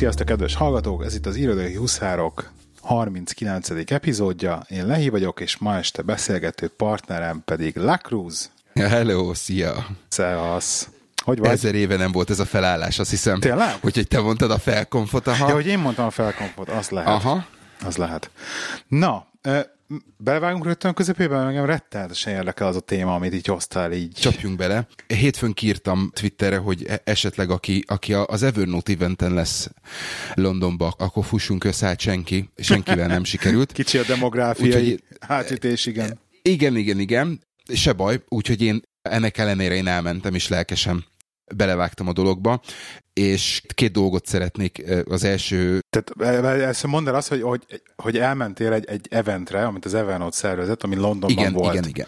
[0.00, 1.04] Sziasztok, kedves hallgatók!
[1.04, 3.68] Ez itt az Irodai Huszárok 39.
[3.86, 4.62] epizódja.
[4.68, 8.50] Én Lehi vagyok, és ma este beszélgető partnerem pedig Lacruz.
[8.74, 9.86] Hello, szia!
[10.08, 10.88] Szevasz!
[11.24, 11.50] Hogy vagy?
[11.50, 13.40] Ezer éve nem volt ez a felállás, azt hiszem.
[13.40, 13.76] Tényleg?
[13.80, 15.48] Úgyhogy te mondtad a felkonfot, aha.
[15.48, 17.08] Ja, hogy én mondtam a felkonfot, az lehet.
[17.08, 17.46] Aha.
[17.84, 18.30] Az lehet.
[18.88, 19.26] Na,
[20.16, 24.12] belevágunk rögtön a közepébe, engem rettenetesen érdekel az a téma, amit így hoztál így.
[24.12, 24.86] Csapjunk bele.
[25.06, 29.70] Hétfőn kírtam Twitterre, hogy e- esetleg aki, aki az Evernote eventen lesz
[30.34, 33.72] Londonba, akkor fussunk össze, hát senki, senkivel nem sikerült.
[33.80, 36.18] Kicsi a demográfiai Úgyhogy, hátütés, igen.
[36.42, 37.40] Igen, igen, igen.
[37.74, 41.04] Se baj, úgyhogy én ennek ellenére én elmentem, és lelkesen
[41.56, 42.60] belevágtam a dologba,
[43.12, 44.82] és két dolgot szeretnék.
[45.04, 45.80] Az első...
[45.88, 50.36] Tehát ezt mondd el azt, hogy, hogy, hogy elmentél egy, egy eventre, amit az Evernote
[50.36, 51.74] szervezett, ami Londonban igen, volt.
[51.74, 52.06] Igen, igen,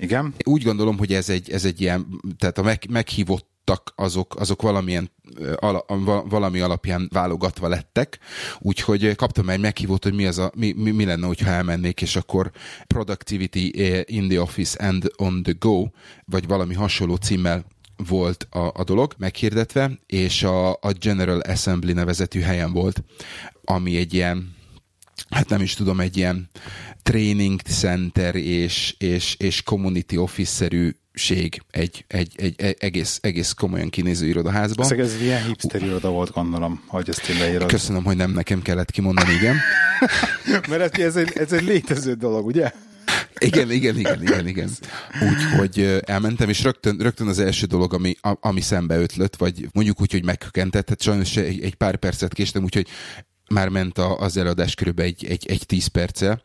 [0.00, 0.34] igen.
[0.44, 2.06] Úgy gondolom, hogy ez egy, ez egy ilyen,
[2.38, 3.48] tehát a meg, meghívott
[3.94, 5.10] azok, azok valamilyen
[5.54, 5.84] ala,
[6.28, 8.18] valami alapján válogatva lettek,
[8.58, 12.16] úgyhogy kaptam egy meghívót, hogy mi, az a, mi, mi, mi lenne, hogyha elmennék, és
[12.16, 12.50] akkor
[12.86, 13.72] Productivity
[14.04, 15.86] in the Office and on the Go,
[16.24, 17.64] vagy valami hasonló címmel
[18.08, 23.02] volt a, a dolog meghirdetve, és a, a General Assembly nevezetű helyen volt,
[23.64, 24.54] ami egy ilyen,
[25.30, 26.50] hát nem is tudom, egy ilyen
[27.02, 33.88] training center és, és, és community office-szerű ség egy, egy, egy, egy egész, egész komolyan
[33.88, 34.84] kinéző irodaházban.
[34.84, 37.68] Ez, ez ilyen hipster iroda volt, gondolom, hogy ezt én leírod.
[37.68, 39.56] Köszönöm, hogy nem nekem kellett kimondani, igen.
[40.68, 42.72] Mert ez, ez, egy, ez egy létező dolog, ugye?
[43.38, 44.70] Igen, igen, igen, igen, igen.
[45.30, 50.12] Úgyhogy elmentem, és rögtön, rögtön az első dolog, ami, ami szembe ötlött, vagy mondjuk úgy,
[50.12, 52.86] hogy meghökkentett, hát sajnos egy, egy pár percet késtem, úgyhogy
[53.54, 56.42] már ment a, az előadás körülbelül egy, egy, egy tíz perce,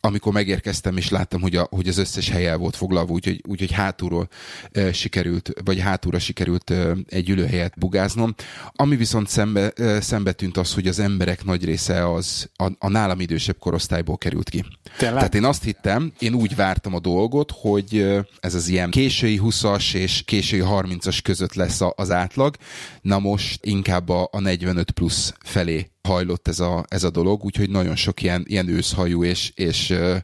[0.00, 3.72] amikor megérkeztem, és láttam, hogy, a, hogy az összes hely el volt foglalva, úgyhogy, úgyhogy
[3.72, 4.28] hátulról
[4.72, 8.34] e, sikerült, vagy hátulra sikerült e, egy ülőhelyet bugáznom.
[8.72, 12.88] Ami viszont szembe, e, szembe tűnt az, hogy az emberek nagy része az a, a
[12.88, 14.64] nálam idősebb korosztályból került ki.
[14.98, 15.16] Tényleg?
[15.16, 18.06] Tehát én azt hittem, én úgy vártam a dolgot, hogy
[18.40, 22.56] ez az ilyen késői 20-as és késői 30-as között lesz az átlag,
[23.00, 27.70] na most inkább a, a 45 plusz felé hajlott ez a, ez a dolog, úgyhogy
[27.70, 30.16] nagyon sok ilyen, ilyen őszhajú és, és uh,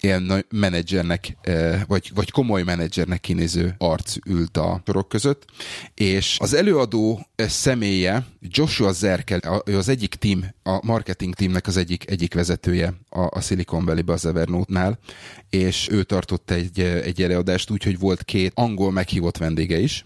[0.00, 5.44] ilyen menedzsernek, uh, vagy, vagy komoly menedzsernek kinéző arc ült a sorok között,
[5.94, 12.34] és az előadó személye Joshua Zerkel, az egyik team, a marketing teamnek az egyik, egyik
[12.34, 14.98] vezetője a, a Silicon Valley-be az Evernote-nál,
[15.50, 20.04] és ő tartott egy, egy előadást úgy, hogy volt két angol meghívott vendége is,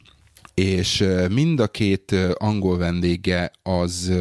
[0.54, 4.12] és mind a két angol vendége az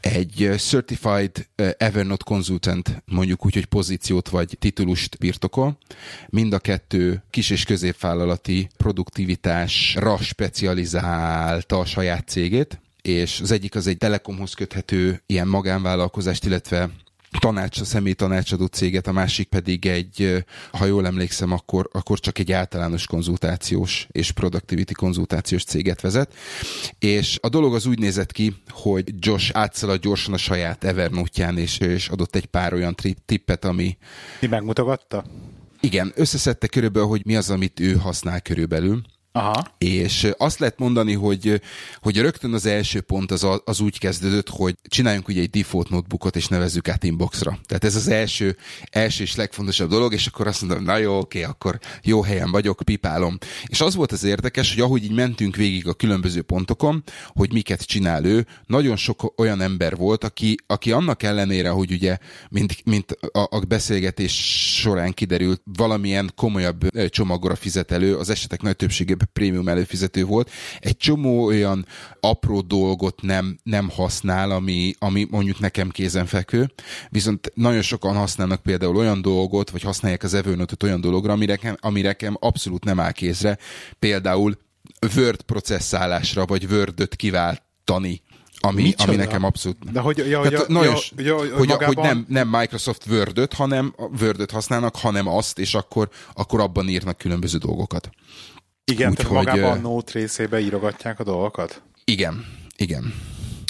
[0.00, 5.78] egy Certified Evernote Consultant, mondjuk úgy, hogy pozíciót vagy titulust birtokol.
[6.28, 13.86] Mind a kettő kis és középvállalati produktivitásra specializálta a saját cégét, és az egyik az
[13.86, 16.90] egy telekomhoz köthető ilyen magánvállalkozást, illetve
[17.38, 22.38] tanács, a személy tanácsadó céget, a másik pedig egy, ha jól emlékszem, akkor, akkor csak
[22.38, 26.34] egy általános konzultációs és productivity konzultációs céget vezet.
[26.98, 31.78] És a dolog az úgy nézett ki, hogy Josh átszalad gyorsan a saját Evernote-ján, és,
[31.78, 32.94] és adott egy pár olyan
[33.24, 33.96] tippet, ami...
[34.40, 35.24] Mi megmutogatta?
[35.80, 39.02] Igen, összeszedte körülbelül, hogy mi az, amit ő használ körülbelül
[39.38, 39.64] Aha.
[39.78, 41.60] És azt lehet mondani, hogy,
[42.00, 46.36] hogy rögtön az első pont az, az úgy kezdődött, hogy csináljunk ugye egy default notebookot,
[46.36, 47.58] és nevezzük át inboxra.
[47.66, 48.56] Tehát ez az első,
[48.90, 52.80] első és legfontosabb dolog, és akkor azt mondom, na jó, oké, akkor jó helyen vagyok,
[52.84, 53.38] pipálom.
[53.66, 57.82] És az volt az érdekes, hogy ahogy így mentünk végig a különböző pontokon, hogy miket
[57.82, 62.18] csinál ő, nagyon sok olyan ember volt, aki, aki annak ellenére, hogy ugye,
[62.50, 64.32] mint, mint a, a beszélgetés
[64.80, 70.50] során kiderült, valamilyen komolyabb csomagra fizet elő, az esetek nagy többségében prémium előfizető volt,
[70.80, 71.86] egy csomó olyan
[72.20, 76.72] apró dolgot nem, nem használ, ami, ami mondjuk nekem kézenfekvő,
[77.08, 81.76] viszont nagyon sokan használnak például olyan dolgot, vagy használják az evernote olyan dologra, amire nekem,
[81.80, 83.58] amire nekem abszolút nem áll kézre,
[83.98, 84.58] például
[85.16, 88.22] Word processzálásra, vagy Word-öt kiváltani
[88.60, 89.92] ami, ami nekem abszolút...
[89.92, 91.94] De hogy, ja, ja, nagyon, ja, ja, hogy, magában...
[91.94, 97.18] hogy nem, nem Microsoft Word-öt, hanem Word-öt használnak, hanem azt, és akkor, akkor abban írnak
[97.18, 98.10] különböző dolgokat.
[98.90, 101.82] Igen, Úgy, tehát hogy, magában a Note részébe írogatják a dolgokat?
[102.04, 102.44] Igen,
[102.76, 103.14] igen.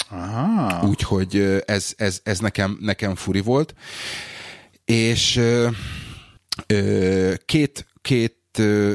[0.09, 0.87] Aha.
[0.87, 3.73] Úgyhogy ez, ez, ez nekem, nekem furi volt.
[4.85, 5.41] És
[7.45, 8.35] két, két,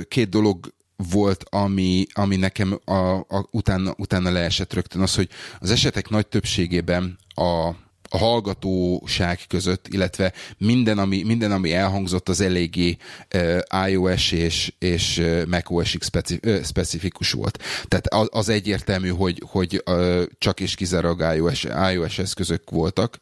[0.09, 5.29] két dolog volt, ami, ami nekem a, a, utána, utána leesett rögtön, az, hogy
[5.59, 7.70] az esetek nagy többségében a,
[8.14, 12.96] a hallgatóság között, illetve minden, ami, minden, ami elhangzott, az eléggé
[13.34, 16.02] uh, iOS és, és macOS-ig
[16.64, 17.62] specifikus volt.
[17.88, 23.19] Tehát az, az egyértelmű, hogy, hogy uh, csak és kizárólag iOS, iOS eszközök voltak,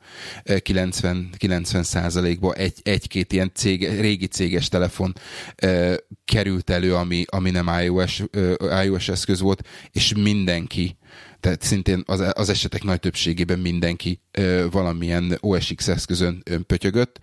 [0.63, 5.15] 90, 90 százalékban egy, egy-két ilyen cég, régi céges telefon
[6.25, 8.23] került elő, ami, ami nem iOS,
[8.85, 10.97] iOS eszköz volt, és mindenki
[11.43, 17.19] tehát szintén az, az esetek nagy többségében mindenki ö, valamilyen OSX eszközön pötyögött.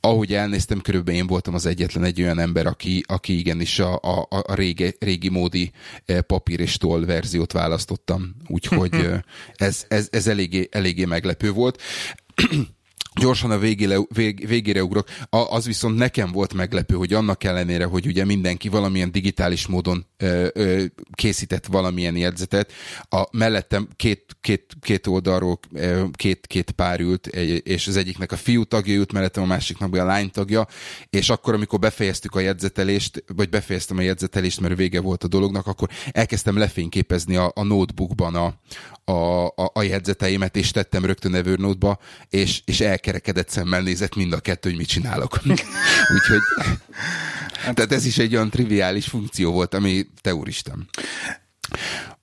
[0.00, 4.26] Ahogy elnéztem, körülbelül én voltam az egyetlen egy olyan ember, aki, aki igenis a, a,
[4.28, 5.70] a régi, régi módi
[6.26, 8.34] papír és toll verziót választottam.
[8.46, 9.08] Úgyhogy
[9.54, 11.82] ez, ez, ez eléggé, eléggé meglepő volt
[13.14, 15.08] gyorsan a végére, vég, végére ugrok.
[15.30, 20.06] A, az viszont nekem volt meglepő, hogy annak ellenére, hogy ugye mindenki valamilyen digitális módon
[20.16, 22.72] ö, ö, készített valamilyen jegyzetet,
[23.08, 25.58] a mellettem két, két, két oldalról
[26.12, 30.04] két, két pár ült, és az egyiknek a fiú tagja ült, mellettem a másiknak a
[30.04, 30.66] lány tagja,
[31.10, 35.66] és akkor, amikor befejeztük a jegyzetelést, vagy befejeztem a jegyzetelést, mert vége volt a dolognak,
[35.66, 38.54] akkor elkezdtem lefényképezni a, a notebookban a,
[39.04, 41.98] a, a, a jegyzeteimet, és tettem rögtön Evernote-ba,
[42.28, 45.38] és, és elkerekedett szemmel nézett mind a kettő, hogy mit csinálok.
[46.14, 46.40] Úgyhogy
[47.60, 50.88] tehát ez is egy olyan triviális funkció volt, ami te úristen.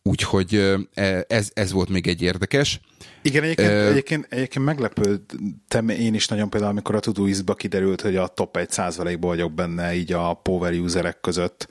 [0.04, 2.80] Úgyhogy e, ez, ez volt még egy érdekes.
[3.22, 8.16] Igen, egyébként, uh, egyébként, egyébként meglepődtem én is nagyon például, amikor a Todoist-ba kiderült, hogy
[8.16, 11.70] a top 1 százalékban vagyok benne így a power userek között.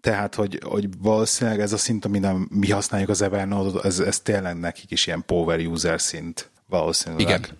[0.00, 4.20] Tehát, hogy, hogy valószínűleg ez a szint, ami nem mi használjuk az Evernote, ez, ez
[4.20, 7.20] tényleg nekik is ilyen power user szint valószínűleg.
[7.20, 7.58] Igen.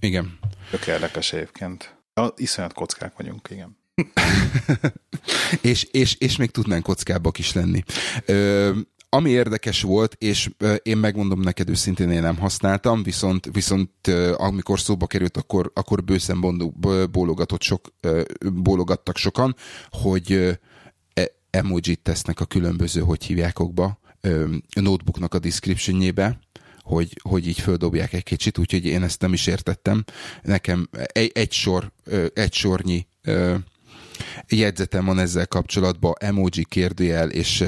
[0.00, 0.38] Igen.
[0.70, 1.96] Tök érdekes egyébként.
[2.14, 3.76] A, iszonyat kockák vagyunk, igen.
[5.60, 7.82] és, és, és még tudnánk kockábbak is lenni.
[8.24, 8.70] Ö,
[9.08, 10.50] ami érdekes volt, és
[10.82, 16.62] én megmondom neked őszintén, én nem használtam, viszont, viszont amikor szóba került, akkor, akkor bőszen
[17.10, 17.88] bólogatott sok,
[18.54, 19.56] bólogattak sokan,
[19.90, 20.58] hogy
[21.50, 23.98] emoji tesznek a különböző, hogy hívják okba,
[24.80, 26.38] notebooknak a descriptionjébe,
[26.86, 30.04] hogy, hogy így földobják egy kicsit, úgyhogy én ezt nem is értettem.
[30.42, 31.92] Nekem egy, egy sor,
[32.34, 33.06] egy sornyi
[34.48, 37.64] jegyzetem van ezzel kapcsolatban, emoji kérdőjel és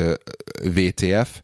[0.62, 1.40] VTF.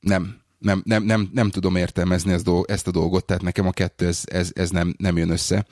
[0.00, 4.06] Nem, nem, nem, nem, nem tudom értelmezni ezt, ezt a dolgot, tehát nekem a kettő
[4.06, 5.66] ez, ez, ez nem, nem jön össze.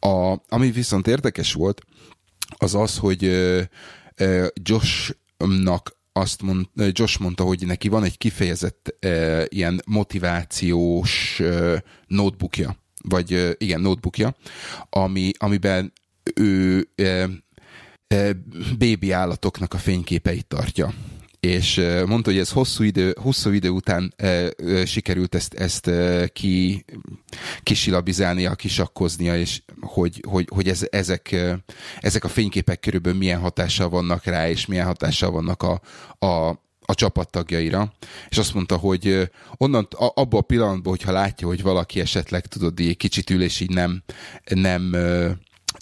[0.00, 1.82] A, ami viszont érdekes volt,
[2.56, 3.22] az az, hogy
[4.54, 11.76] Joshnak azt mond, Josh mondta, hogy neki van egy kifejezett uh, ilyen motivációs uh,
[12.06, 12.76] notebookja,
[13.08, 14.34] vagy uh, igen, notebookja,
[14.90, 15.92] ami, amiben
[16.34, 17.30] ő uh,
[18.14, 18.30] uh,
[18.78, 20.92] bébi állatoknak a fényképeit tartja
[21.44, 26.28] és mondta, hogy ez hosszú idő, hosszú idő után e, e, sikerült ezt, ezt e,
[26.28, 26.84] ki,
[27.62, 31.36] kisilabizálnia, kisakkoznia, és hogy, hogy, hogy ez, ezek,
[32.00, 35.80] ezek a fényképek körülbelül milyen hatással vannak rá, és milyen hatással vannak a,
[36.26, 36.48] a,
[36.80, 37.92] a csapattagjaira,
[38.28, 42.96] és azt mondta, hogy onnan, abban a pillanatban, hogyha látja, hogy valaki esetleg, tudod, egy
[42.96, 44.02] kicsit ül, és így nem,
[44.44, 44.96] nem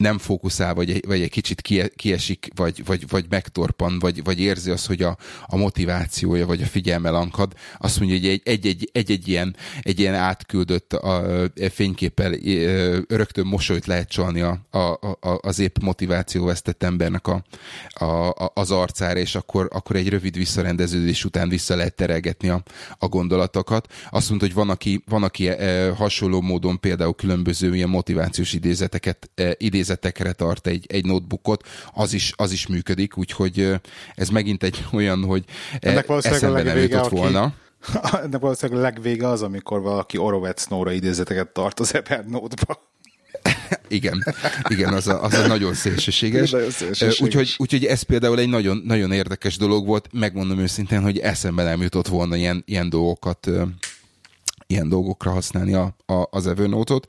[0.02, 1.60] nem fókuszál, vagy, vagy egy kicsit
[1.96, 5.16] kiesik, vagy, vagy, vagy megtorpan, vagy, vagy érzi azt, hogy a,
[5.46, 9.56] a motivációja, vagy a figyelme lankad, azt mondja, hogy egy, egy, egy, egy, egy, ilyen,
[9.80, 12.32] egy ilyen átküldött a, a fényképpel
[13.08, 17.44] rögtön mosolyt lehet csalni a, a, a, az épp motiváció vesztett embernek a,
[17.88, 22.62] a, a, az arcára, és akkor, akkor egy rövid visszarendeződés után vissza lehet terelgetni a,
[22.98, 23.92] a gondolatokat.
[24.10, 25.48] Azt mondta, hogy van, aki, van, aki
[25.96, 32.32] hasonló módon például különböző ilyen motivációs idézeteket idézet idézetekre tart egy, egy notebookot, az is,
[32.36, 33.80] az is működik, úgyhogy
[34.14, 35.44] ez megint egy olyan, hogy
[35.80, 37.14] Ennek eszembe nem jutott aki...
[37.14, 37.54] volna.
[38.24, 42.90] Ennek valószínűleg a legvége az, amikor valaki Orovec Nóra idézeteket tart az Evernote-ba.
[43.88, 44.24] igen,
[44.68, 46.50] igen, az a, az a nagyon szélsőséges.
[46.50, 47.20] Nagyon szélsőséges.
[47.20, 50.08] Úgyhogy, úgyhogy ez például egy nagyon, nagyon érdekes dolog volt.
[50.12, 53.50] Megmondom őszintén, hogy eszembe nem jutott volna ilyen, ilyen dolgokat
[54.72, 57.06] ilyen dolgokra használni a, a, az Evernote-ot.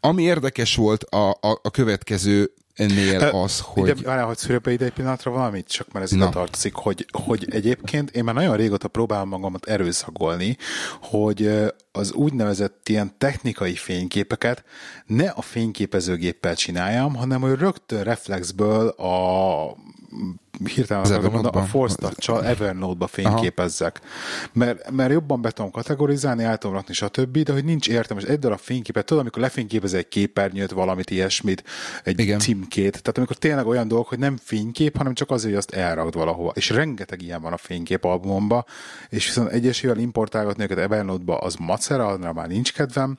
[0.00, 3.88] Ami érdekes volt a, a, a következő ennél az, hogy...
[3.88, 7.46] Ide, várjál, hogy be ide egy pillanatra valamit, csak mert ez ide tartozik, hogy, hogy
[7.50, 10.56] egyébként én már nagyon régóta próbálom magamat erőszagolni,
[11.02, 11.50] hogy
[11.92, 14.64] az úgynevezett ilyen technikai fényképeket
[15.06, 19.76] ne a fényképezőgéppel csináljam, hanem hogy rögtön reflexből a
[20.64, 22.12] hirtelen az mondani, a Force
[22.42, 24.00] Evernote-ba fényképezzek.
[24.52, 28.24] Mert, mert jobban be tudom kategorizálni, el tudom rakni, stb., de hogy nincs értelmes.
[28.24, 31.64] Egy darab fényképet, tudod, amikor lefényképez egy képernyőt, valamit ilyesmit,
[32.04, 32.38] egy Igen.
[32.38, 36.14] címkét, tehát amikor tényleg olyan dolog, hogy nem fénykép, hanem csak azért, hogy azt elrakd
[36.14, 36.52] valahova.
[36.54, 38.64] És rengeteg ilyen van a fényképalbumomba,
[39.08, 43.18] és viszont egyesével importálgatni őket Evernote-ba, az macera, arra már nincs kedvem,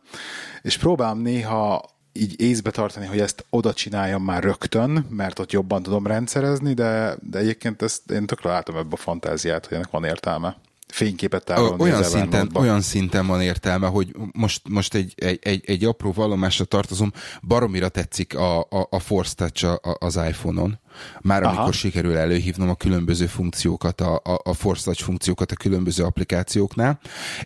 [0.62, 5.84] és próbálom néha így észbe tartani, hogy ezt oda csináljam már rögtön, mert ott jobban
[5.84, 10.04] tudom rendszerezni, de, de egyébként ezt én tökre látom ebbe a fantáziát, hogy ennek van
[10.04, 10.58] értelme
[10.92, 11.82] fényképet tárolni.
[11.82, 16.66] Olyan szinten, olyan szinten van értelme, hogy most, most egy, egy, egy, egy apró vallomásra
[16.66, 20.80] tartozom, baromira tetszik a, a, a Force Touch az iPhone-on.
[21.22, 21.56] Már Aha.
[21.56, 27.00] amikor sikerül előhívnom a különböző funkciókat, a, a, a Touch funkciókat a különböző applikációknál.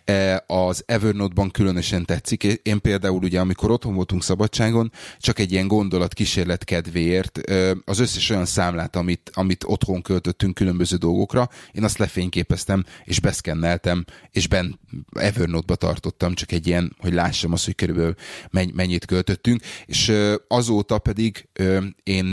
[0.04, 2.42] E, az Evernote-ban különösen tetszik.
[2.44, 7.40] Én például ugye, amikor otthon voltunk szabadságon, csak egy ilyen gondolat kísérlet kedvéért
[7.84, 14.04] az összes olyan számlát, amit, amit otthon költöttünk különböző dolgokra, én azt lefényképeztem, és beszkenneltem,
[14.30, 14.80] és ben
[15.12, 18.14] Evernote-ba tartottam, csak egy ilyen, hogy lássam azt, hogy körülbelül
[18.50, 20.12] mennyit költöttünk, és
[20.48, 21.48] azóta pedig
[22.02, 22.32] én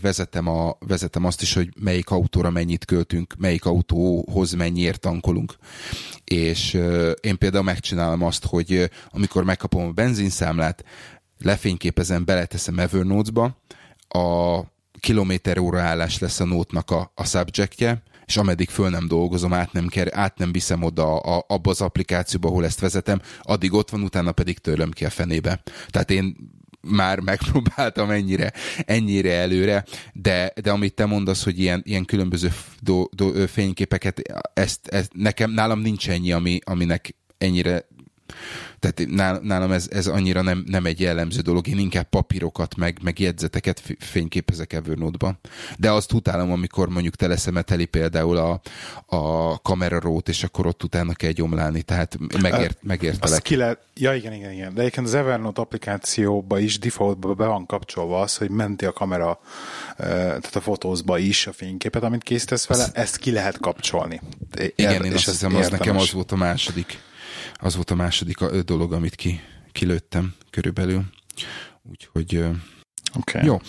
[0.00, 5.56] vezetem a a, vezetem azt is, hogy melyik autóra mennyit költünk, melyik autóhoz mennyiért tankolunk.
[6.24, 6.74] És
[7.20, 10.84] én például megcsinálom azt, hogy amikor megkapom a benzinszámlát,
[11.38, 13.56] lefényképezem, beleteszem Evernote-ba,
[14.08, 14.60] a
[15.00, 19.72] kilométer óra állás lesz a nótnak a, a subjectje, és ameddig föl nem dolgozom, át
[19.72, 23.90] nem, ker, át nem viszem oda a, abba az applikációba, ahol ezt vezetem, addig ott
[23.90, 25.62] van, utána pedig törlöm ki a fenébe.
[25.88, 26.36] Tehát én
[26.84, 28.52] már megpróbáltam ennyire,
[28.84, 34.22] ennyire előre, de, de amit te mondasz, hogy ilyen, ilyen különböző do, do, fényképeket,
[34.54, 37.86] ezt, ezt, nekem, nálam nincs ennyi, ami, aminek ennyire
[38.78, 39.12] tehát
[39.42, 43.82] nálam ez, ez annyira nem, nem egy jellemző dolog, én inkább papírokat, meg, meg jegyzeteket
[43.98, 45.38] fényképezek Evernote-ba.
[45.78, 48.60] De azt utálom, amikor mondjuk teleszemeteli például a,
[49.16, 53.42] a kamerarót, és akkor ott utána kell gyomlálni, tehát megért, megértelek.
[53.42, 54.74] ki lehet, ja igen, igen, igen.
[54.74, 59.40] De egyébként az Evernote applikációba is defaultba be van kapcsolva az, hogy menti a kamera,
[59.96, 64.20] tehát a fotózba is a fényképet, amit készítesz vele, ezt ki lehet kapcsolni.
[64.74, 66.98] Igen, én azt hiszem, az nekem az volt a második
[67.60, 69.40] az volt a második dolog, amit ki,
[69.72, 71.04] kilőttem körülbelül.
[71.82, 72.44] Úgyhogy
[73.14, 73.44] okay.
[73.44, 73.60] jó.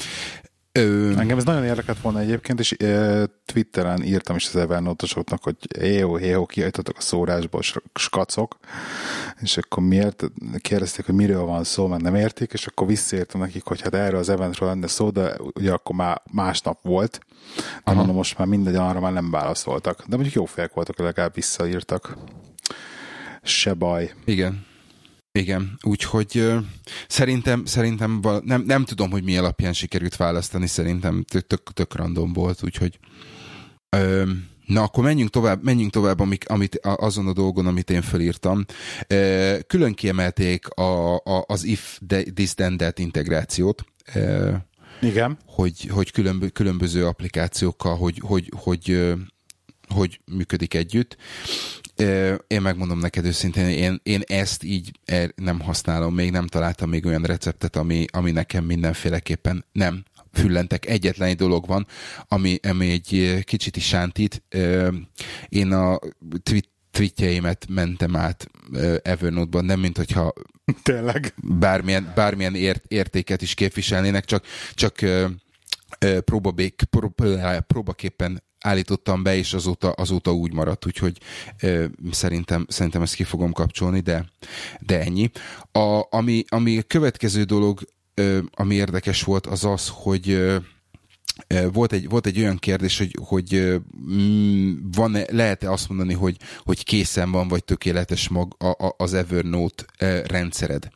[0.72, 1.14] Ö...
[1.18, 6.20] Engem ez nagyon érdekelt volna egyébként, és e, Twitteren írtam is az Evernote-osoknak, hogy éjó,
[6.20, 7.62] éjó, kiajtottak a szórásból
[7.94, 8.58] skacok,
[9.42, 10.24] és akkor miért
[10.58, 14.20] kérdezték, hogy miről van szó, mert nem értik, és akkor visszaértem nekik, hogy hát erről
[14.20, 17.20] az eventről lenne szó, de ugye akkor már másnap volt,
[17.84, 19.98] de mondom, most már mindegy, arra már nem válaszoltak.
[20.08, 22.18] De mondjuk jó fejek voltak, legalább visszaírtak
[23.46, 24.14] se baj.
[24.26, 24.66] Igen.
[25.32, 26.58] Igen, úgyhogy uh,
[27.08, 32.34] szerintem, szerintem nem, nem tudom, hogy mi alapján sikerült választani, szerintem tök, tök, tök random
[32.34, 33.00] volt, úgyhogy
[33.98, 34.30] uh,
[34.66, 38.66] Na, akkor menjünk tovább, menjünk tovább amik, amit, azon a dolgon, amit én felírtam.
[39.14, 42.00] Uh, külön kiemelték a, a, az if
[42.34, 43.86] this then that integrációt.
[44.16, 44.56] Uh,
[45.02, 45.38] Igen.
[45.46, 49.14] Hogy, hogy különbö, különböző applikációkkal, hogy, hogy, hogy,
[49.88, 51.18] hogy működik együtt.
[52.48, 57.06] Én megmondom neked őszintén, én, én ezt így er, nem használom, még nem találtam még
[57.06, 60.86] olyan receptet, ami, ami nekem mindenféleképpen nem füllentek.
[60.86, 61.88] Egyetlen egy dolog van,
[62.28, 64.44] ami, ami egy kicsit is sántít.
[65.50, 66.00] Én a
[66.44, 68.48] tweet tweetjeimet mentem át
[69.02, 70.34] Evernote-ban, nem mint hogyha
[70.84, 71.34] Tényleg.
[71.44, 75.00] bármilyen, bármilyen ért, értéket is képviselnének, csak, csak
[76.26, 76.84] próbabék,
[77.68, 81.18] próbaképpen állítottam be, és azóta, azóta úgy maradt, úgyhogy
[81.62, 84.26] ö, szerintem, szerintem ezt ki fogom kapcsolni, de,
[84.80, 85.32] de ennyi.
[85.72, 87.80] A, ami, ami a következő dolog,
[88.14, 90.58] ö, ami érdekes volt, az az, hogy ö,
[91.72, 93.82] volt egy, volt egy olyan kérdés, hogy, hogy
[94.12, 99.14] mm, van lehet-e azt mondani, hogy, hogy készen van, vagy tökéletes mag a, a, az
[99.14, 99.86] Evernote
[100.26, 100.88] rendszered?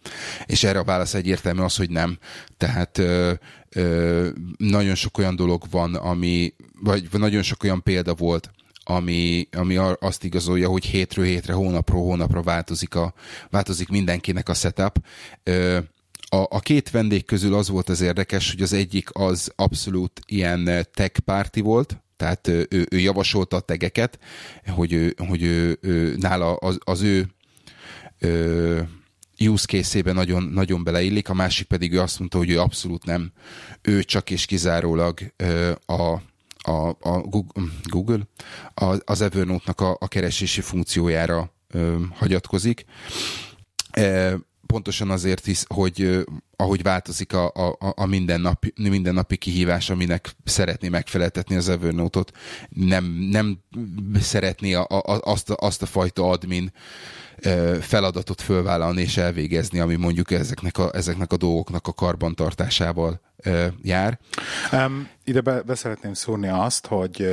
[0.46, 2.18] És erre a válasz egyértelmű az, hogy nem.
[2.58, 3.34] Tehát ö,
[3.70, 8.52] ö, nagyon sok olyan dolog van, ami, vagy nagyon sok olyan példa volt,
[8.84, 13.14] ami, ami azt igazolja, hogy hétről hétre, hónapról hónapra változik, a,
[13.50, 15.06] változik mindenkinek a setup.
[16.30, 20.88] A, a két vendég közül az volt az érdekes, hogy az egyik az abszolút ilyen
[20.94, 24.20] tech party volt, tehát ő, ő javasolta a tegeket,
[24.68, 27.28] hogy, ő, hogy ő, ő, nála az, az ő,
[28.20, 28.90] ő
[29.40, 33.32] use case nagyon, nagyon beleillik, a másik pedig ő azt mondta, hogy ő abszolút nem,
[33.82, 35.20] ő csak és kizárólag
[35.86, 36.18] a,
[36.70, 37.22] a, a
[37.84, 38.20] Google,
[39.06, 41.52] az Evernote-nak a, a keresési funkciójára
[42.14, 42.86] hagyatkozik
[44.72, 51.56] pontosan azért hisz, hogy ahogy változik a, a, a mindennapi, mindennapi kihívás, aminek szeretné megfeleltetni
[51.56, 52.32] az Evernote-ot,
[52.70, 53.60] nem, nem
[54.20, 56.72] szeretné a, a, azt, a, azt a fajta admin
[57.82, 63.22] feladatot fölvállalni és elvégezni, ami mondjuk ezeknek a, ezeknek a dolgoknak a karbantartásával
[63.82, 64.20] jár.
[64.72, 67.30] Um, ide be, be szeretném szúrni azt, hogy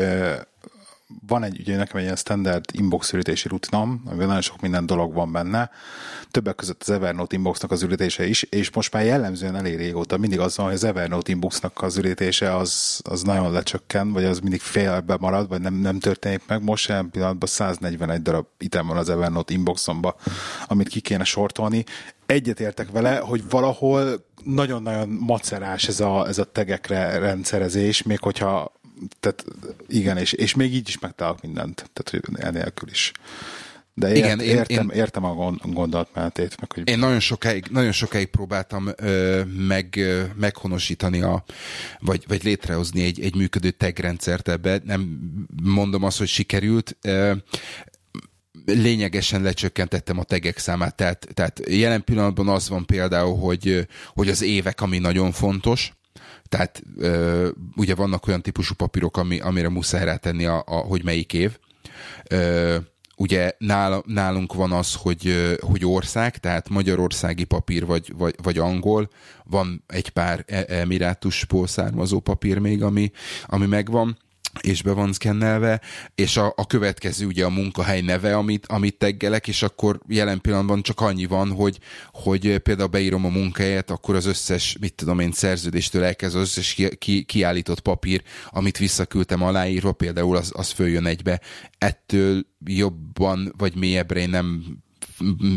[1.26, 5.14] van egy, ugye nekem egy ilyen standard inbox ürítési rutinom, amiben nagyon sok minden dolog
[5.14, 5.70] van benne,
[6.30, 10.38] többek között az Evernote inboxnak az ürítése is, és most már jellemzően elég régóta mindig
[10.38, 14.60] az van, hogy az Evernote inboxnak az ürítése az, az nagyon lecsökken, vagy az mindig
[14.60, 16.62] félbe marad, vagy nem, nem történik meg.
[16.62, 20.16] Most jelen pillanatban 141 darab item van az Evernote inboxomba,
[20.66, 21.84] amit ki kéne sortolni.
[22.26, 28.72] Egyetértek vele, hogy valahol nagyon-nagyon macerás ez a, ez a tegekre rendszerezés, még hogyha
[29.20, 29.44] tehát
[29.88, 33.12] igen, és, és még így is megtalálok mindent, tehát hogy enélkül is.
[33.98, 36.60] De ért, Igen, én, értem, én, értem a gondolatmenetét.
[36.60, 36.88] Meg, hogy...
[36.88, 41.44] Én nagyon sokáig, nagyon sokáig próbáltam ö, meg, ö, meghonosítani, a,
[41.98, 44.80] vagy, vagy létrehozni egy, egy működő tagrendszert ebbe.
[44.84, 45.18] Nem
[45.62, 46.96] mondom azt, hogy sikerült.
[47.02, 47.32] Ö,
[48.64, 54.42] lényegesen lecsökkentettem a tegek számát, tehát, tehát jelen pillanatban az van például, hogy, hogy az
[54.42, 55.92] évek, ami nagyon fontos,
[56.48, 61.32] tehát ö, ugye vannak olyan típusú papírok, ami, amire muszáj rátenni, a, a, hogy melyik
[61.32, 61.58] év.
[62.28, 62.76] Ö,
[63.16, 69.10] ugye nál, nálunk van az, hogy, hogy ország, tehát magyarországi papír vagy, vagy, vagy angol,
[69.44, 73.10] van egy pár e, emirátusból származó papír még, ami,
[73.46, 74.18] ami megvan,
[74.60, 75.80] és be van szkennelve,
[76.14, 80.82] és a, a következő ugye a munkahely neve, amit, amit teggelek, és akkor jelen pillanatban
[80.82, 81.78] csak annyi van, hogy,
[82.12, 86.74] hogy például beírom a munkahelyet, akkor az összes, mit tudom én, szerződéstől elkezd az összes
[86.74, 91.40] ki, ki, kiállított papír, amit visszaküldtem aláírva, például az, az följön egybe.
[91.78, 94.64] Ettől jobban vagy mélyebbre én nem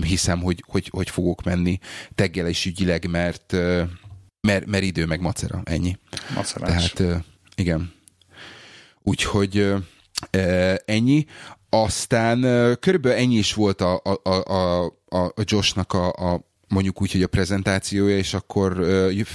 [0.02, 1.80] hiszem, hogy, hogy, hogy fogok menni
[2.16, 3.52] teggelés ügyileg, mert,
[4.42, 5.98] mert, mert idő meg macera, ennyi.
[6.36, 6.92] Macerás.
[6.92, 7.24] Tehát
[7.56, 7.98] igen.
[9.10, 9.74] Úgyhogy
[10.86, 11.26] ennyi.
[11.70, 12.42] Aztán
[12.80, 17.24] körülbelül ennyi is volt a, a, a, a, a Joshnak a, a mondjuk úgy, hogy
[17.24, 18.86] a prezentációja, és akkor,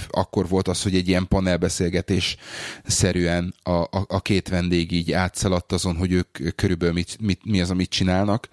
[0.09, 2.37] akkor volt az, hogy egy ilyen panelbeszélgetés
[2.85, 7.61] szerűen a, a, a két vendég így átszaladt azon, hogy ők körülbelül mit, mit, mi
[7.61, 8.49] az, amit csinálnak,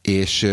[0.00, 0.46] és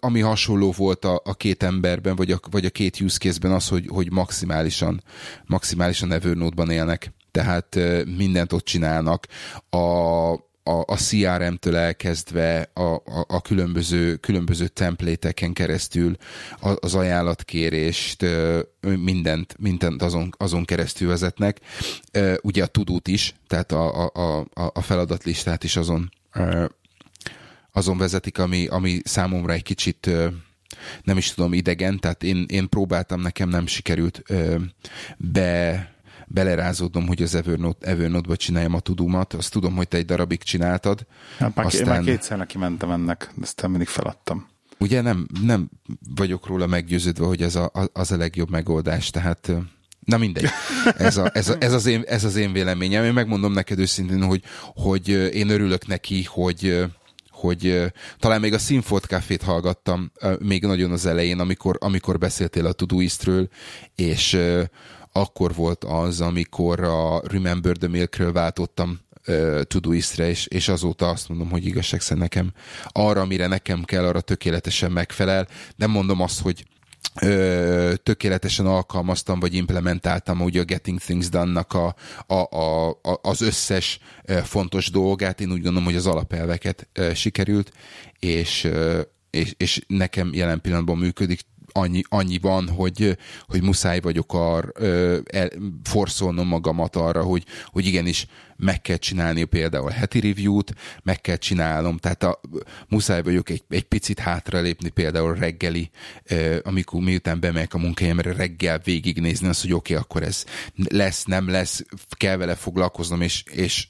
[0.00, 3.68] ami hasonló volt a, a két emberben, vagy a, vagy a két use case-ben az,
[3.68, 5.02] hogy, hogy maximálisan,
[5.46, 7.78] maximálisan Evernote-ban élnek tehát
[8.16, 9.26] mindent ott csinálnak.
[9.70, 9.76] A,
[10.66, 16.16] a, a CRM-től elkezdve a, a, a különböző, különböző templéteken keresztül
[16.74, 18.24] az ajánlatkérést,
[18.80, 21.60] mindent, mindent azon, azon keresztül vezetnek.
[22.42, 26.12] Ugye a tudót is, tehát a, a, a feladatlistát is azon,
[27.72, 30.10] azon vezetik, ami, ami számomra egy kicsit
[31.02, 34.22] nem is tudom, idegen, tehát én, én próbáltam, nekem nem sikerült
[35.16, 35.93] be
[36.26, 39.32] belerázódnom, hogy az Evernote, Evernote-ba csináljam a tudumat.
[39.32, 41.06] Azt tudom, hogy te egy darabig csináltad.
[41.38, 41.86] Hát már, aztán...
[41.86, 44.46] már kétszer neki mentem ennek, de aztán mindig feladtam.
[44.78, 45.70] Ugye nem, nem
[46.14, 49.52] vagyok róla meggyőződve, hogy ez a, az a legjobb megoldás, tehát
[50.04, 50.48] Na mindegy.
[50.96, 53.04] Ez, a, ez, a, ez, az én, ez az én véleményem.
[53.04, 54.42] Én megmondom neked őszintén, hogy,
[54.74, 56.84] hogy én örülök neki, hogy,
[57.30, 62.72] hogy talán még a Sinfot Cafét hallgattam még nagyon az elején, amikor, amikor beszéltél a
[62.72, 63.48] Todoistről,
[63.94, 64.38] és
[65.16, 69.00] akkor volt az, amikor a Remember the Milkről váltottam
[69.62, 72.52] Todoistre, és, és azóta azt mondom, hogy igazság szerint nekem
[72.88, 75.48] arra, amire nekem kell, arra tökéletesen megfelel.
[75.76, 76.64] Nem mondom azt, hogy
[77.20, 81.94] ö, tökéletesen alkalmaztam, vagy implementáltam ugye a Getting Things Done-nak a,
[82.26, 83.98] a, a, a, az összes
[84.44, 85.40] fontos dolgát.
[85.40, 87.72] Én úgy gondolom, hogy az alapelveket ö, sikerült,
[88.18, 89.00] és, ö,
[89.30, 91.40] és, és nekem jelen pillanatban működik
[92.08, 94.72] annyi, van, hogy, hogy muszáj vagyok ar,
[95.24, 95.50] el,
[95.82, 101.96] forszolnom magamat arra, hogy, hogy igenis meg kell csinálni például heti review-t, meg kell csinálnom,
[101.96, 102.40] tehát a,
[102.88, 105.90] muszáj vagyok egy, egy picit hátralépni például reggeli,
[106.62, 111.48] amikor miután bemegyek a munkahelyemre reggel végignézni azt, hogy oké, okay, akkor ez lesz, nem
[111.48, 111.84] lesz,
[112.16, 113.88] kell vele foglalkoznom, és, és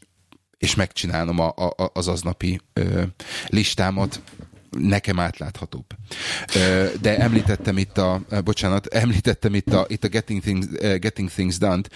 [0.59, 3.03] és megcsinálnom a, a, az aznapi ö,
[3.47, 4.21] listámat,
[4.79, 5.87] nekem átláthatóbb.
[7.01, 10.67] De említettem itt a, bocsánat, említettem itt a, itt a Getting Things,
[10.99, 11.91] Getting Things Done-t.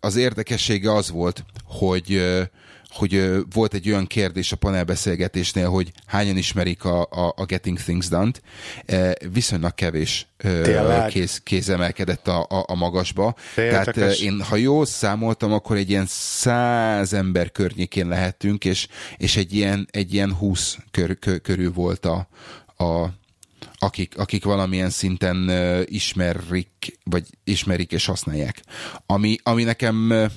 [0.00, 2.22] Az érdekessége az volt, hogy
[2.94, 8.08] hogy volt egy olyan kérdés a panelbeszélgetésnél, hogy hányan ismerik a, a, a Getting Things
[8.08, 8.42] Done-t.
[9.32, 10.26] Viszonylag kevés
[11.08, 13.34] kéz, kéz emelkedett a, a, a magasba.
[13.36, 13.94] Féltekes.
[13.94, 19.54] Tehát én, ha jól számoltam, akkor egy ilyen száz ember környékén lehetünk, és, és egy
[19.54, 22.28] ilyen, egy ilyen húsz kör, kör, körül volt a,
[22.76, 23.06] a,
[23.78, 25.50] akik, akik valamilyen szinten
[25.84, 28.62] ismerik, vagy ismerik és használják.
[29.06, 30.28] Ami, ami nekem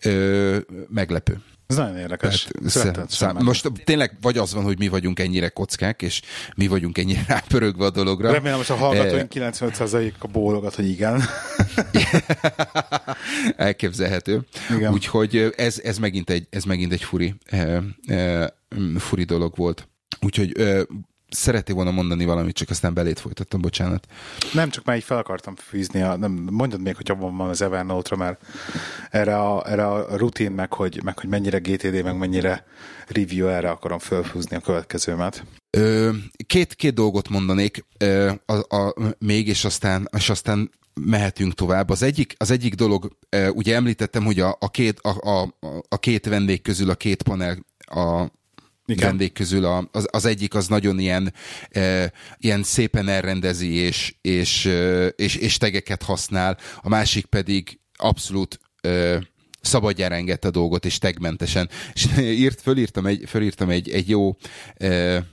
[0.00, 1.40] ö, meglepő.
[1.72, 2.48] Ez nagyon érdekes.
[2.72, 6.22] Tehát, szám, most tényleg vagy az van, hogy mi vagyunk ennyire kockák, és
[6.54, 8.32] mi vagyunk ennyire rápörögve a dologra.
[8.32, 9.50] Remélem, most a hallgatóink e...
[9.50, 11.22] 95%-a bólogat, hogy igen.
[13.56, 14.40] Elképzelhető.
[14.76, 14.92] Igen.
[14.92, 18.54] Úgyhogy ez, ez, megint egy, ez megint egy furi, e, e,
[18.96, 19.88] furi dolog volt.
[20.20, 20.52] Úgyhogy
[21.34, 24.06] szeretné volna mondani valamit, csak aztán belét folytattam, bocsánat.
[24.52, 28.16] Nem, csak már így fel akartam fűzni, a, nem, mondjad még, hogyha van az Evernote-ra,
[28.16, 28.44] mert
[29.10, 32.66] erre a, erre a rutin, meg hogy, meg hogy mennyire GTD, meg mennyire
[33.06, 35.44] review, erre akarom felfűzni a következőmet.
[35.70, 36.10] Ö,
[36.46, 41.90] két, két dolgot mondanék ö, a, a, még, és aztán, és aztán mehetünk tovább.
[41.90, 43.16] Az egyik, az egyik dolog,
[43.52, 45.54] ugye említettem, hogy a, a, két, a, a,
[45.88, 48.26] a két vendég közül a két panel a
[48.92, 49.08] igen.
[49.08, 51.34] vendég közül a, az, az egyik az nagyon ilyen,
[51.70, 58.60] e, ilyen szépen elrendezi és, és, e, és, és tegeket használ, a másik pedig abszolút
[58.80, 59.22] e,
[59.60, 61.68] szabadjára engedte a dolgot, és tegmentesen.
[61.92, 62.06] És
[62.44, 64.36] írt, fölírtam egy, fölírtam egy, egy jó
[64.76, 65.24] e,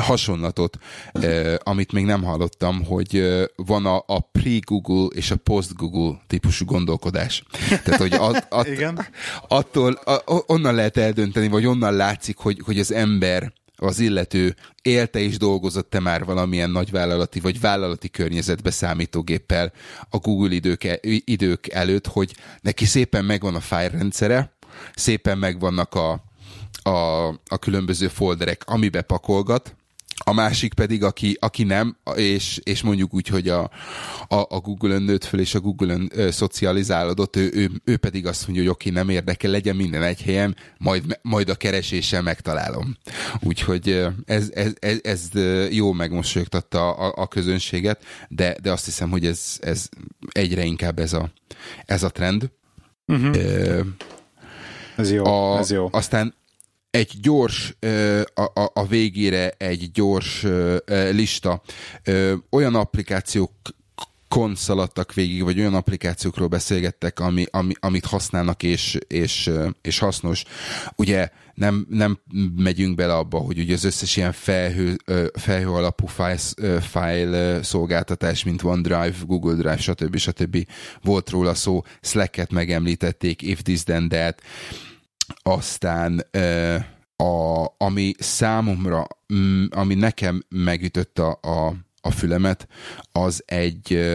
[0.00, 0.78] hasonlatot,
[1.12, 6.64] eh, amit még nem hallottam, hogy eh, van a, a pre-Google és a post-Google típusú
[6.64, 7.42] gondolkodás.
[7.68, 9.06] Tehát, hogy at, at, Igen.
[9.48, 15.18] attól a, onnan lehet eldönteni, vagy onnan látszik, hogy, hogy az ember az illető élte
[15.18, 19.72] és dolgozott-e már valamilyen nagyvállalati vagy vállalati környezetbe számítógéppel
[20.10, 24.56] a Google idők, e, idők előtt, hogy neki szépen megvan a file rendszere,
[24.94, 26.24] szépen megvannak a,
[26.82, 29.76] a, a különböző folderek, amibe pakolgat,
[30.24, 33.62] a másik pedig, aki, aki nem, és, és mondjuk úgy, hogy a,
[34.28, 38.46] a, a Google-ön nőtt föl, és a Google-ön ö, szocializálódott, ő, ő, ő pedig azt
[38.46, 42.96] mondja, hogy oké, nem érdekel, legyen minden egy helyen, majd, majd a kereséssel megtalálom.
[43.40, 45.30] Úgyhogy ez, ez, ez, ez
[45.70, 49.88] jó megmosolyogtatta a, a, a közönséget, de, de azt hiszem, hogy ez, ez
[50.32, 51.30] egyre inkább ez a,
[51.84, 52.50] ez a trend.
[53.06, 53.36] Uh-huh.
[53.36, 53.80] Ö,
[54.96, 55.88] ez jó, a, ez jó.
[55.90, 56.34] Aztán
[56.96, 57.76] egy gyors,
[58.34, 60.46] a, a, a végére egy gyors
[61.10, 61.62] lista
[62.50, 63.52] olyan applikációk
[64.54, 69.50] szaladtak végig, vagy olyan applikációkról beszélgettek, ami, ami, amit használnak és, és,
[69.82, 70.44] és hasznos.
[70.96, 72.18] Ugye nem, nem
[72.56, 74.96] megyünk bele abba, hogy ugye az összes ilyen felhő,
[75.32, 80.16] felhő alapú file, file szolgáltatás, mint OneDrive, Google Drive, stb.
[80.16, 80.66] stb.
[81.02, 84.42] volt róla szó, Slack-et megemlítették, if this then that,
[85.46, 86.26] aztán
[87.16, 92.68] a, ami számomra, mm, ami nekem megütött a, a, a fülemet,
[93.12, 94.08] az egy,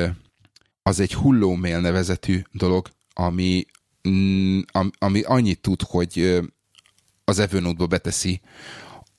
[0.84, 3.66] az egy hullómail nevezetű dolog, ami,
[4.10, 4.60] mm,
[4.98, 6.42] ami annyit tud, hogy
[7.24, 8.42] az Evernote-ba beteszi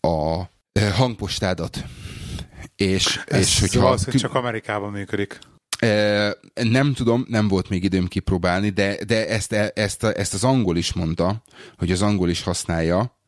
[0.01, 0.43] a
[0.95, 1.85] hangpostádat.
[2.77, 3.89] És, Ez és hogyha...
[3.89, 5.39] Az, hogy csak Amerikában működik.
[6.55, 10.77] Nem tudom, nem volt még időm kipróbálni, de, de ezt, e, ezt, ezt az angol
[10.77, 11.43] is mondta,
[11.79, 13.19] hogy az angol is használja,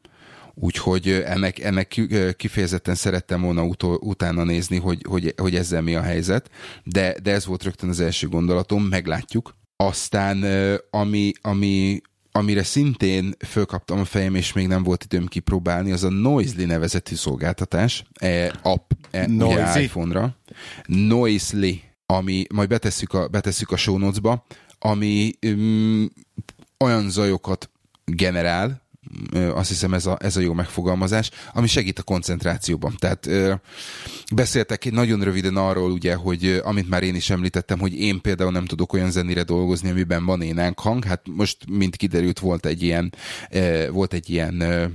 [0.54, 2.00] úgyhogy ennek, ennek
[2.36, 6.50] kifejezetten szerettem volna utol, utána nézni, hogy, hogy, hogy ezzel mi a helyzet,
[6.84, 9.56] de, de ez volt rögtön az első gondolatom, meglátjuk.
[9.76, 10.44] Aztán
[10.90, 12.00] ami, ami,
[12.32, 17.14] amire szintén fölkaptam a fejem, és még nem volt időm kipróbálni, az a Noisely nevezetű
[17.14, 19.26] szolgáltatás, e, app e,
[19.80, 20.36] iPhone-ra.
[20.86, 24.44] Noisely ami majd betesszük a, betesszük a show notes-ba,
[24.78, 26.10] ami um,
[26.78, 27.70] olyan zajokat
[28.04, 28.82] generál,
[29.54, 32.94] azt hiszem ez a, ez a jó megfogalmazás, ami segít a koncentrációban.
[32.98, 33.54] Tehát ö,
[34.34, 38.64] beszéltek nagyon röviden arról, ugye, hogy amit már én is említettem, hogy én például nem
[38.64, 41.04] tudok olyan zenére dolgozni, amiben van énánk hang.
[41.04, 43.14] Hát most, mint kiderült, volt egy ilyen,
[43.50, 44.86] ö, volt egy ilyen ö,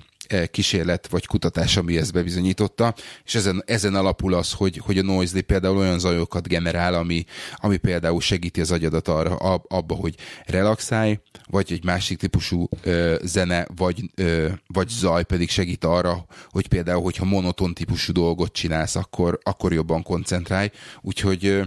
[0.51, 2.93] kísérlet vagy kutatás, ami ezt bebizonyította,
[3.25, 7.77] és ezen, ezen alapul az, hogy, hogy a Noisely például olyan zajokat generál, ami, ami
[7.77, 9.35] például segíti az agyadat arra,
[9.67, 10.15] abba, hogy
[10.45, 16.67] relaxálj, vagy egy másik típusú ö, zene, vagy, ö, vagy zaj pedig segít arra, hogy
[16.67, 20.69] például, hogyha monoton típusú dolgot csinálsz, akkor, akkor jobban koncentrálj.
[21.01, 21.63] Úgyhogy ö,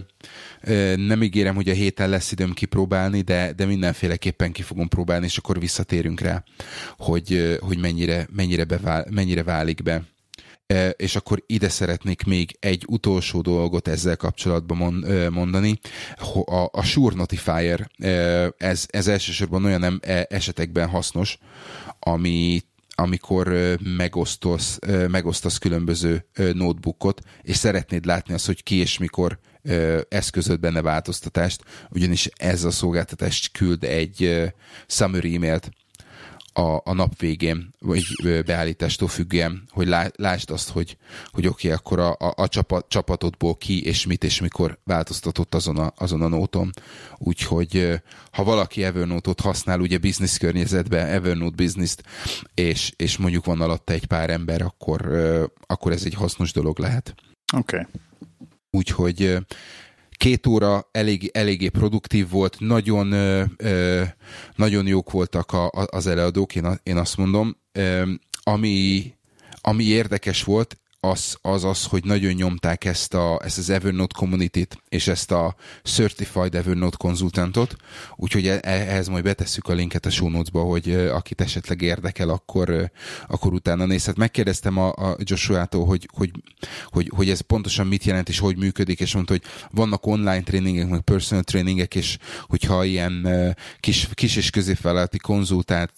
[0.96, 5.36] nem ígérem, hogy a héten lesz időm kipróbálni, de, de mindenféleképpen ki fogom próbálni, és
[5.36, 6.44] akkor visszatérünk rá,
[6.98, 10.02] hogy, hogy mennyire, mennyire, bevál, mennyire válik be.
[10.96, 15.78] És akkor ide szeretnék még egy utolsó dolgot ezzel kapcsolatban mondani.
[16.44, 17.90] A, a Sure Notifier,
[18.56, 21.38] ez, ez elsősorban olyan e, esetekben hasznos,
[21.98, 22.62] ami
[23.02, 29.38] amikor megosztasz, megosztasz különböző notebookot, és szeretnéd látni azt, hogy ki és mikor
[30.08, 34.52] eszközöd benne változtatást, ugyanis ez a szolgáltatás küld egy
[34.86, 35.70] summary e-mailt
[36.52, 38.04] a, a nap végén, vagy
[38.46, 42.88] beállítástól függően, hogy lá, lásd azt, hogy, hogy oké, okay, akkor a, a, a csapat,
[42.88, 46.70] csapatodból ki, és mit, és mikor változtatott azon a, azon a nóton.
[47.18, 52.02] Úgyhogy ha valaki Evernote-ot használ, ugye business környezetben, Evernote business-t,
[52.54, 55.00] és, és mondjuk van alatta egy pár ember, akkor,
[55.66, 57.14] akkor ez egy hasznos dolog lehet.
[57.56, 57.76] Oké.
[57.76, 57.88] Okay.
[58.70, 59.38] Úgyhogy
[60.22, 63.06] két óra elég, eléggé produktív volt, nagyon,
[64.56, 67.56] nagyon jók voltak a, az előadók, én, én azt mondom.
[68.42, 69.12] Ami,
[69.60, 74.82] ami érdekes volt, az, az az, hogy nagyon nyomták ezt, a, ezt az Evernote community-t,
[74.88, 77.76] és ezt a Certified Evernote konzultantot,
[78.16, 82.90] úgyhogy e, ehhez majd betesszük a linket a show notes-ba, hogy akit esetleg érdekel, akkor,
[83.26, 84.04] akkor utána néz.
[84.04, 86.30] Hát megkérdeztem a, a Joshua-tól, hogy, hogy,
[86.86, 90.88] hogy, hogy ez pontosan mit jelent, és hogy működik, és mondta, hogy vannak online tréningek,
[90.88, 93.28] meg personal tréningek, és hogyha ilyen
[93.80, 95.92] kis, kis és középvállalati konzultált,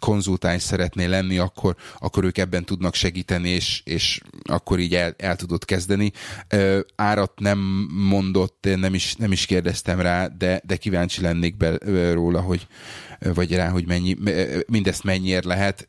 [0.00, 5.36] konzultáns szeretnél lenni, akkor, akkor ők ebben tudnak segíteni, és, és akkor így el, el
[5.36, 6.12] tudott kezdeni.
[6.96, 7.58] Árat nem
[7.90, 11.78] mondott, én nem is, nem is kérdeztem rá, de, de kíváncsi lennék be,
[12.12, 12.66] róla, hogy,
[13.18, 14.16] vagy rá, hogy mennyi,
[14.66, 15.88] mindezt mennyiért lehet.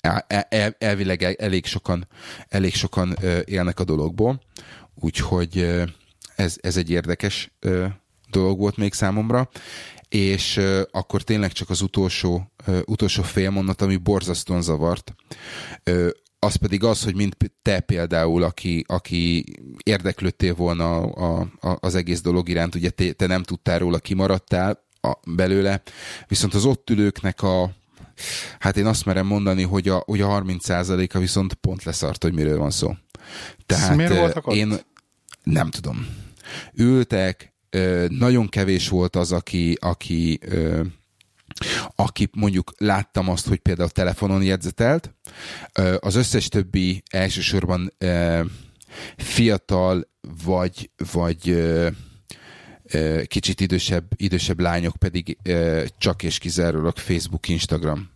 [0.00, 2.08] El, el, elvileg elég sokan,
[2.48, 4.40] elég sokan élnek a dologból,
[4.94, 5.84] úgyhogy
[6.36, 7.50] ez, ez egy érdekes
[8.30, 9.48] dolog volt még számomra
[10.08, 12.52] és akkor tényleg csak az utolsó,
[12.84, 15.14] utolsó félmondat, ami borzasztóan zavart
[16.38, 19.44] az pedig az, hogy mint te például, aki, aki
[19.82, 24.86] érdeklődtél volna a, a, az egész dolog iránt, ugye te, te nem tudtál róla, kimaradtál
[25.00, 25.82] a, belőle,
[26.28, 27.76] viszont az ott ülőknek a
[28.58, 32.58] hát én azt merem mondani, hogy a, hogy a 30%-a viszont pont leszart, hogy miről
[32.58, 32.94] van szó.
[33.66, 34.74] Tehát miért én
[35.42, 36.06] nem tudom.
[36.74, 37.52] Ültek,
[38.08, 40.40] nagyon kevés volt az, aki, aki
[41.94, 45.14] aki mondjuk láttam azt, hogy például telefonon jegyzetelt,
[45.98, 47.92] az összes többi elsősorban
[49.16, 50.08] fiatal
[50.44, 51.66] vagy, vagy
[53.26, 55.38] kicsit idősebb, idősebb lányok pedig
[55.98, 58.10] csak és kizárólag Facebook, Instagram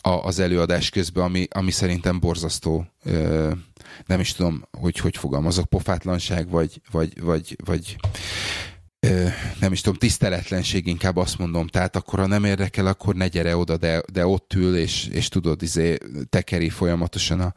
[0.00, 2.86] az előadás közben, ami, ami szerintem borzasztó,
[4.06, 7.96] nem is tudom, hogy hogy fogalmazok, pofátlanság, vagy, vagy, vagy, vagy
[9.60, 13.56] nem is tudom, tiszteletlenség inkább azt mondom, tehát akkor ha nem érdekel, akkor ne gyere
[13.56, 15.98] oda, de, de ott ül, és, és tudod, izé,
[16.30, 17.54] tekeri folyamatosan a,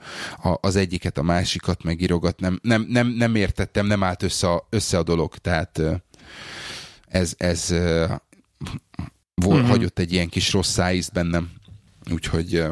[0.50, 4.50] a, az egyiket, a másikat, meg írogat, nem, nem, nem, nem értettem, nem állt össze
[4.50, 5.82] a, össze a dolog, tehát
[7.06, 7.76] ez, ez
[9.36, 9.68] vol, mm-hmm.
[9.68, 11.52] hagyott egy ilyen kis rossz szájízt bennem,
[12.12, 12.64] úgyhogy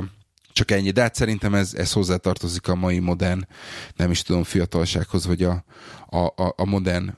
[0.53, 3.47] csak ennyi, de hát szerintem ez, ez hozzátartozik a mai modern,
[3.95, 5.63] nem is tudom, fiatalsághoz, hogy a,
[6.09, 7.17] a, a modern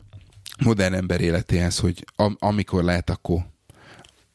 [0.59, 3.39] modern ember életéhez, hogy am- amikor lehet, akkor,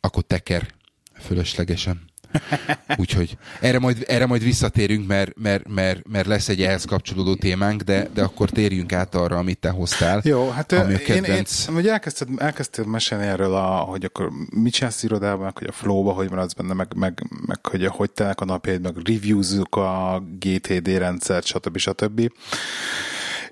[0.01, 0.75] akkor teker
[1.21, 2.05] fölöslegesen.
[2.97, 7.83] Úgyhogy erre majd, erre majd visszatérünk, mert, mert, mert, mert lesz egy ehhez kapcsolódó témánk,
[7.83, 10.21] de, de akkor térjünk át arra, amit te hoztál.
[10.25, 11.69] Jó, hát ami a kedvenc...
[11.69, 16.13] én, én, elkezdted, elkezdted mesélni erről, a, hogy akkor mit csinálsz irodában, hogy a flow-ba,
[16.13, 20.89] hogy maradsz benne, meg, meg, meg hogy hogy telnek a napjaid, meg reviewzzuk a GTD
[20.89, 21.77] rendszert, stb.
[21.77, 22.31] stb.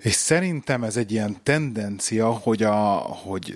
[0.05, 3.55] És szerintem ez egy ilyen tendencia, hogy, a, hogy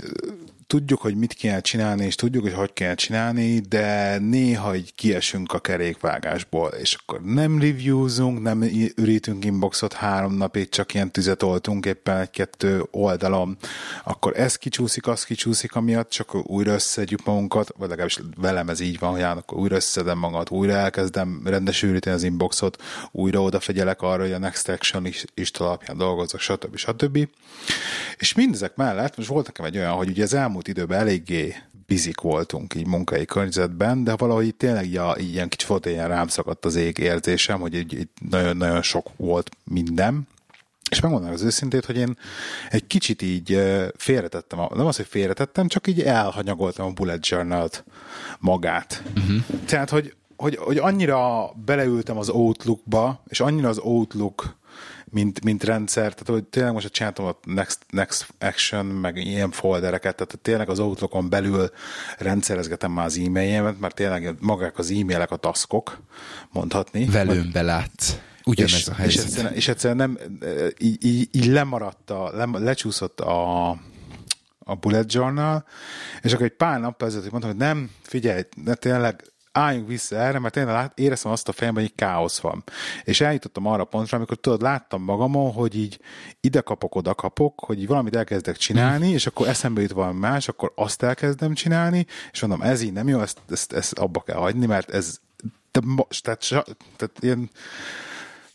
[0.69, 5.53] tudjuk, hogy mit kell csinálni, és tudjuk, hogy hogy kell csinálni, de néha így kiesünk
[5.53, 8.63] a kerékvágásból, és akkor nem reviewzunk, nem
[8.97, 13.57] ürítünk inboxot három napig, csak ilyen tüzet oltunk éppen egy-kettő oldalon,
[14.05, 18.99] akkor ez kicsúszik, az kicsúszik amiatt, csak újra összedjük magunkat, vagy legalábbis velem ez így
[18.99, 24.23] van, hogy akkor újra összedem magad, újra elkezdem rendes üríteni az inboxot, újra odafegyelek arra,
[24.23, 26.77] hogy a Next Action is, is alapján dolgozok, stb.
[26.77, 27.29] stb.
[28.17, 31.55] És mindezek mellett, most volt nekem egy olyan, hogy ugye az elmúlt elmúlt időben eléggé
[31.87, 36.29] bizik voltunk így munkai környezetben, de valahogy tényleg így, így ilyen kicsit volt ilyen rám
[36.29, 40.29] szakadt az ég érzésem, hogy így, így nagyon-nagyon sok volt minden,
[40.91, 42.17] és megmondom az őszintét, hogy én
[42.71, 43.63] egy kicsit így
[43.97, 47.69] félretettem, nem az, hogy félretettem, csak így elhanyagoltam a bullet journal
[48.39, 49.03] magát.
[49.17, 49.43] Uh-huh.
[49.67, 54.58] Tehát, hogy, hogy, hogy annyira beleültem az Outlookba, és annyira az Outlook
[55.05, 60.17] mint, mint rendszer, tehát hogy tényleg most csináltam a Next, Next Action, meg ilyen foldereket,
[60.17, 61.71] tehát tényleg az Outlookon belül
[62.19, 65.99] rendszerezgetem már az e-mailjémet, mert tényleg magák az e-mailek a taskok,
[66.53, 67.05] mondhatni.
[67.05, 68.17] Velőn belátsz.
[68.45, 69.17] Ugyanez és, a helyzet.
[69.17, 70.19] És egyszerűen, és egyszerűen nem,
[70.79, 73.71] így, így, így lemaradt, a, le, lecsúszott a,
[74.59, 75.65] a bullet journal,
[76.23, 80.39] és akkor egy pár nap ezelőtt mondtam, hogy nem, figyelj, de tényleg álljunk vissza erre,
[80.39, 82.65] mert én éreztem azt a fejemben, hogy káosz van.
[83.05, 86.01] És eljutottam arra a pontra, amikor tudod, láttam magamon, hogy így
[86.41, 90.49] ide kapok, oda kapok, hogy így valamit elkezdek csinálni, és akkor eszembe jut valami más,
[90.49, 94.37] akkor azt elkezdem csinálni, és mondom, ez így nem jó, ezt, ezt, ezt abba kell
[94.37, 95.19] hagyni, mert ez
[96.23, 96.49] tehát,
[96.97, 97.51] tehát ilyen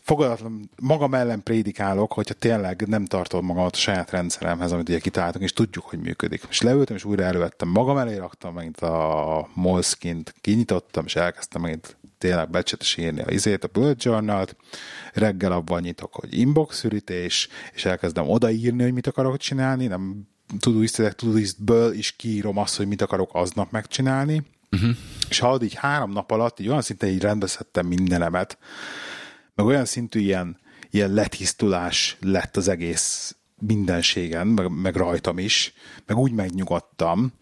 [0.04, 5.44] fogadatlan, magam ellen prédikálok, hogyha tényleg nem tartom magamat a saját rendszeremhez, amit ugye kitaláltunk,
[5.44, 6.46] és tudjuk, hogy működik.
[6.50, 11.96] És leültem, és újra elővettem magam elé, raktam megint a Moleskint, kinyitottam, és elkezdtem megint
[12.18, 14.46] tényleg becsetes írni a izét, a bullet journal
[15.12, 21.14] reggel abban nyitok, hogy inbox ürítés, és elkezdem odaírni, hogy mit akarok csinálni, nem Todoist,
[21.16, 24.96] Todoistből is kiírom azt, hogy mit akarok aznap megcsinálni, uh-huh.
[25.28, 28.58] és ha így három nap alatt így olyan szinten így rendezhettem mindenemet,
[29.54, 30.58] meg olyan szintű ilyen,
[30.90, 35.72] ilyen letisztulás lett az egész mindenségen, meg, meg rajtam is,
[36.06, 37.32] meg úgy megnyugodtam,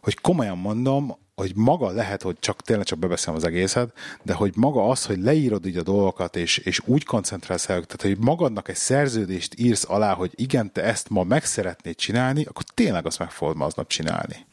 [0.00, 4.52] hogy komolyan mondom, hogy maga lehet, hogy csak tényleg csak bebeszélem az egészet, de hogy
[4.56, 8.68] maga az, hogy leírod így a dolgokat, és, és úgy koncentrálsz el, tehát hogy magadnak
[8.68, 13.18] egy szerződést írsz alá, hogy igen, te ezt ma meg szeretnéd csinálni, akkor tényleg azt
[13.18, 14.46] meg fogod ma aznap csinálni.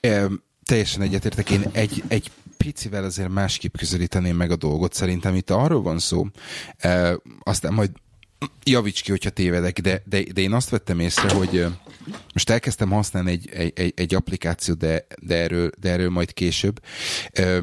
[0.00, 0.22] É,
[0.64, 1.50] teljesen egyetértek.
[1.50, 4.92] Én egy, egy picivel azért másképp közelíteném meg a dolgot.
[4.92, 6.26] Szerintem itt arról van szó,
[6.76, 7.90] e, aztán majd
[8.62, 11.66] javíts ki, hogyha tévedek, de, de, de én azt vettem észre, hogy
[12.32, 16.82] most elkezdtem használni egy, egy, egy applikációt, de, de, erről, de erről majd később.
[17.32, 17.62] E,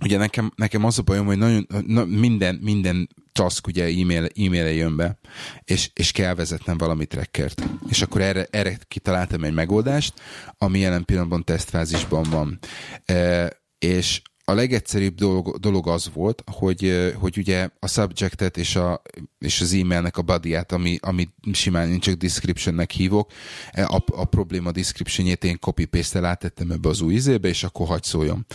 [0.00, 4.66] ugye nekem, nekem az a bajom, hogy nagyon, na, minden, minden task ugye e-mail, e-mail
[4.66, 5.18] jön be,
[5.64, 7.68] és, és kell vezetnem valami trackert.
[7.88, 10.14] És akkor erre, erre kitaláltam egy megoldást,
[10.58, 12.58] ami jelen pillanatban tesztfázisban van.
[13.04, 19.02] E, és a legegyszerűbb dolog, dolog az volt, hogy, hogy ugye a subjectet és, a,
[19.38, 23.30] és az e-mailnek a bodyát, ami, ami simán én csak descriptionnek hívok,
[23.70, 28.02] e, a, a probléma descriptionjét én copy-paste-tel átettem ebbe az új izébe, és akkor hagy
[28.02, 28.46] szóljon.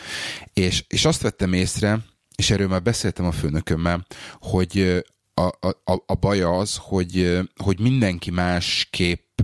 [0.54, 2.06] És, és azt vettem észre,
[2.36, 4.06] és erről már beszéltem a főnökömmel,
[4.40, 5.46] hogy a,
[5.84, 9.40] a, a baj az, hogy, hogy mindenki másképp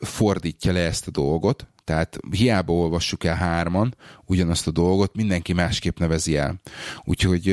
[0.00, 5.98] fordítja le ezt a dolgot, tehát hiába olvassuk el hárman ugyanazt a dolgot, mindenki másképp
[5.98, 6.60] nevezi el.
[7.04, 7.46] Úgyhogy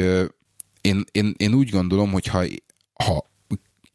[0.82, 2.44] én, én, én úgy gondolom, hogy ha,
[3.04, 3.26] ha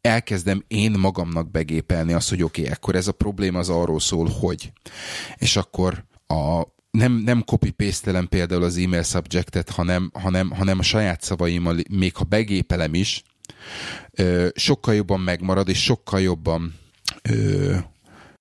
[0.01, 4.29] elkezdem én magamnak begépelni azt, hogy oké, okay, akkor ez a probléma az arról szól,
[4.39, 4.71] hogy.
[5.35, 10.83] És akkor a, nem, nem copy paste például az email subjectet, hanem, hanem, hanem a
[10.83, 13.23] saját szavaimmal, még ha begépelem is,
[14.55, 16.73] sokkal jobban megmarad, és sokkal jobban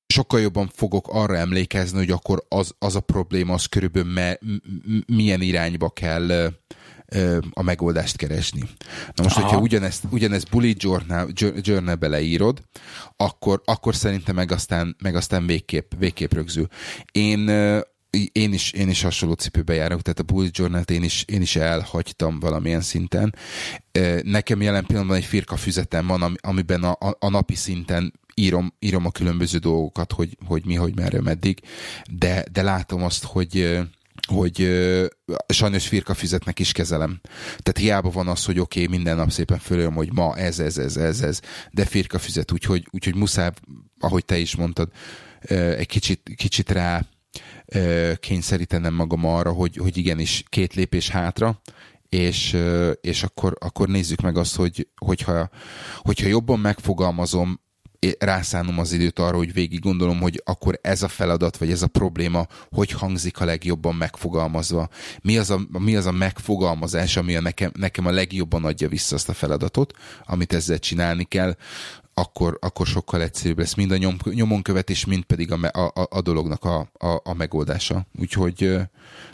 [0.07, 4.38] sokkal jobban fogok arra emlékezni, hogy akkor az, az a probléma, az körülbelül me,
[5.07, 6.53] milyen irányba kell
[7.51, 8.61] a megoldást keresni.
[9.14, 9.45] Na most, Aha.
[9.45, 11.29] hogyha ugyanezt, ugyanezt bullet journal,
[11.61, 12.61] journal leírod,
[13.17, 16.67] akkor, akkor szerintem meg aztán, meg aztán végképp, végképp rögzül.
[17.12, 17.51] Én
[18.33, 21.57] én is, én is hasonló cipőbe járok, tehát a bullet journal én is, én is
[21.57, 23.35] elhagytam valamilyen szinten.
[24.23, 29.07] Nekem jelen pillanatban egy firka füzetem van, amiben a, a, a napi szinten írom, írom
[29.07, 31.61] a különböző dolgokat, hogy, hogy mi, hogy merre, meddig,
[32.11, 33.83] de, de látom azt, hogy
[34.27, 34.68] hogy
[35.49, 37.20] sajnos firka fizetnek is kezelem.
[37.47, 40.79] Tehát hiába van az, hogy oké, okay, minden nap szépen fölöm, hogy ma ez, ez,
[40.79, 43.51] ez, ez, ez, de firka fizet, úgyhogy, úgyhogy muszáj,
[43.99, 44.88] ahogy te is mondtad,
[45.49, 47.07] egy kicsit, kicsit rá
[48.20, 51.61] kényszerítenem magam arra, hogy, hogy igenis két lépés hátra,
[52.09, 52.57] és,
[53.01, 55.51] és akkor, akkor nézzük meg azt, hogy, hogyha,
[55.99, 57.61] hogyha jobban megfogalmazom,
[58.19, 61.87] rászánom az időt arra, hogy végig gondolom, hogy akkor ez a feladat, vagy ez a
[61.87, 64.88] probléma, hogy hangzik a legjobban megfogalmazva.
[65.23, 69.14] Mi az a, mi az a megfogalmazás, ami a nekem, nekem a legjobban adja vissza
[69.14, 69.93] azt a feladatot,
[70.27, 71.57] amit ezzel csinálni kell,
[72.14, 76.64] akkor, akkor sokkal egyszerűbb lesz mind a nyom, nyomonkövetés, mind pedig a, a, a dolognak
[76.64, 78.07] a, a, a megoldása.
[78.19, 78.77] Úgyhogy,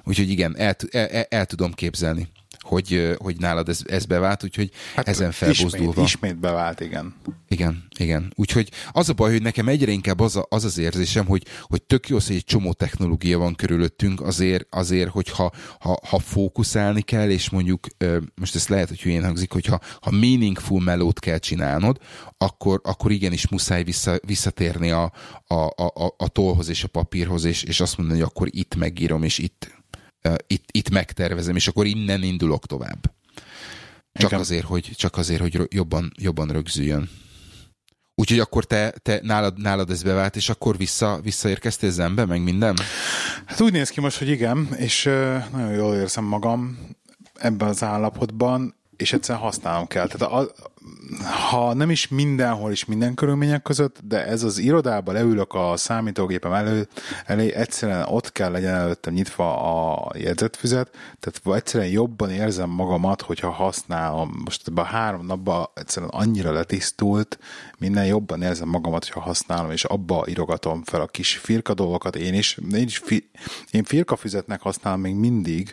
[0.05, 2.29] úgyhogy igen, el, el, el tudom képzelni
[2.71, 6.03] hogy, hogy nálad ez, ez bevált, úgyhogy hát ezen felbozdulva.
[6.03, 7.15] Ismét, ismét bevált, igen.
[7.49, 8.33] Igen, igen.
[8.37, 11.83] Úgyhogy az a baj, hogy nekem egyre inkább az, a, az az érzésem, hogy, hogy
[11.83, 17.31] tök jó, hogy egy csomó technológia van körülöttünk, azért, azért hogyha ha, ha fókuszálni kell,
[17.31, 17.87] és mondjuk,
[18.35, 21.99] most ezt lehet, hogy hülyén hangzik, hogyha ha meaningful melót kell csinálnod,
[22.39, 25.13] akkor, akkor igenis muszáj vissza, visszatérni a,
[25.47, 29.23] a, a, a tollhoz és a papírhoz, és, és azt mondani, hogy akkor itt megírom,
[29.23, 29.79] és itt
[30.47, 33.13] itt, itt megtervezem, és akkor innen indulok tovább.
[34.13, 37.11] Csak azért, hogy, csak azért, hogy jobban, jobban rögzüljön.
[38.15, 42.77] Úgyhogy akkor te, te nálad, nálad ez bevált, és akkor vissza, visszaérkeztél zenbe, meg minden?
[43.47, 45.05] Hát úgy néz ki most, hogy igen, és
[45.53, 46.79] nagyon jól érzem magam
[47.35, 50.07] ebben az állapotban, és egyszerűen használnom kell.
[50.07, 50.51] Tehát a,
[51.51, 56.53] ha nem is mindenhol is minden körülmények között, de ez az irodában leülök a számítógépem
[56.53, 56.89] elő,
[57.27, 63.51] elé, egyszerűen ott kell legyen előttem nyitva a jegyzetfüzet, tehát egyszerűen jobban érzem magamat, hogyha
[63.51, 64.41] használom.
[64.45, 67.39] Most ebben a három napban egyszerűen annyira letisztult,
[67.79, 72.17] minden jobban érzem magamat, hogyha használom, és abba írogatom fel a kis firka dolgokat.
[72.17, 73.31] Én is, én is fi,
[73.71, 75.73] én firkafüzetnek használom még mindig,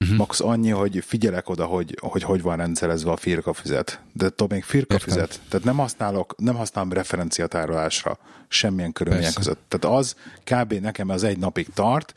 [0.00, 0.16] Uh-huh.
[0.16, 4.00] Max annyi, hogy figyelek oda, hogy, hogy hogy van rendszerezve a firkafüzet.
[4.12, 5.40] De tudom, még firkafüzet.
[5.48, 8.18] Tehát nem használok, nem használom referenciatárolásra
[8.48, 9.60] semmilyen körülmények között.
[9.68, 10.72] Tehát az kb.
[10.72, 12.12] nekem az egy napig tart.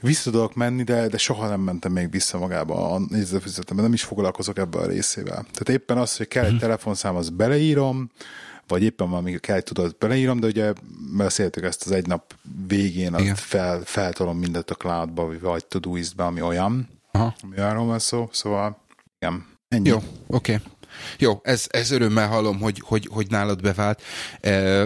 [0.00, 3.82] Vissza tudok menni, de, de soha nem mentem még vissza magába a nézőfüzetembe.
[3.82, 5.46] Nem is foglalkozok ebben a részével.
[5.52, 6.62] Tehát éppen az, hogy kell egy uh-huh.
[6.62, 8.10] telefonszám, az beleírom,
[8.68, 10.72] vagy éppen valami kell tudat beleírom, de ugye
[11.16, 12.34] beszéltük ezt az egy nap
[12.66, 17.34] végén, fel, feltolom mindent a cloudba, vagy Todoist-be, ami olyan, Aha.
[17.42, 18.78] ami arról van szó, szóval
[19.18, 19.88] igen, ennyi.
[19.88, 19.96] Jó,
[20.26, 20.54] oké.
[20.54, 20.66] Okay.
[21.18, 24.02] Jó, ez, ez örömmel hallom, hogy, hogy, hogy nálad bevált.
[24.40, 24.82] E,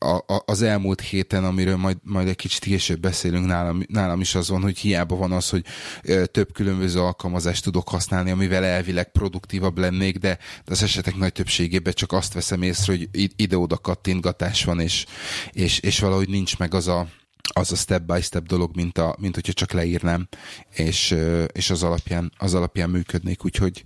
[0.00, 4.34] a, a, az elmúlt héten, amiről majd, majd egy kicsit később beszélünk, nálam, nálam is
[4.34, 5.64] az van, hogy hiába van az, hogy
[6.02, 11.32] e, több különböző alkalmazást tudok használni, amivel elvileg produktívabb lennék, de, de az esetek nagy
[11.32, 15.06] többségében csak azt veszem észre, hogy ide-oda kattintgatás van, és,
[15.50, 17.06] és, és valahogy nincs meg az a,
[17.54, 20.28] az a step-by-step dolog, mint, a, mint hogyha csak leírnám,
[20.70, 21.16] és,
[21.52, 23.84] és az, alapján, az alapján működnék, úgyhogy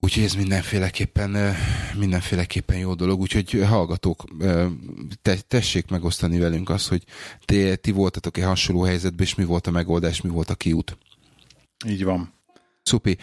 [0.00, 1.54] Úgyhogy ez mindenféleképpen,
[1.96, 4.24] mindenféleképpen jó dolog, úgyhogy hallgatók,
[5.22, 7.04] te, tessék megosztani velünk azt, hogy
[7.44, 10.98] ti, ti voltatok-e hasonló helyzetben, és mi volt a megoldás, mi volt a kiút.
[11.86, 12.37] Így van.
[12.88, 13.16] Szupi.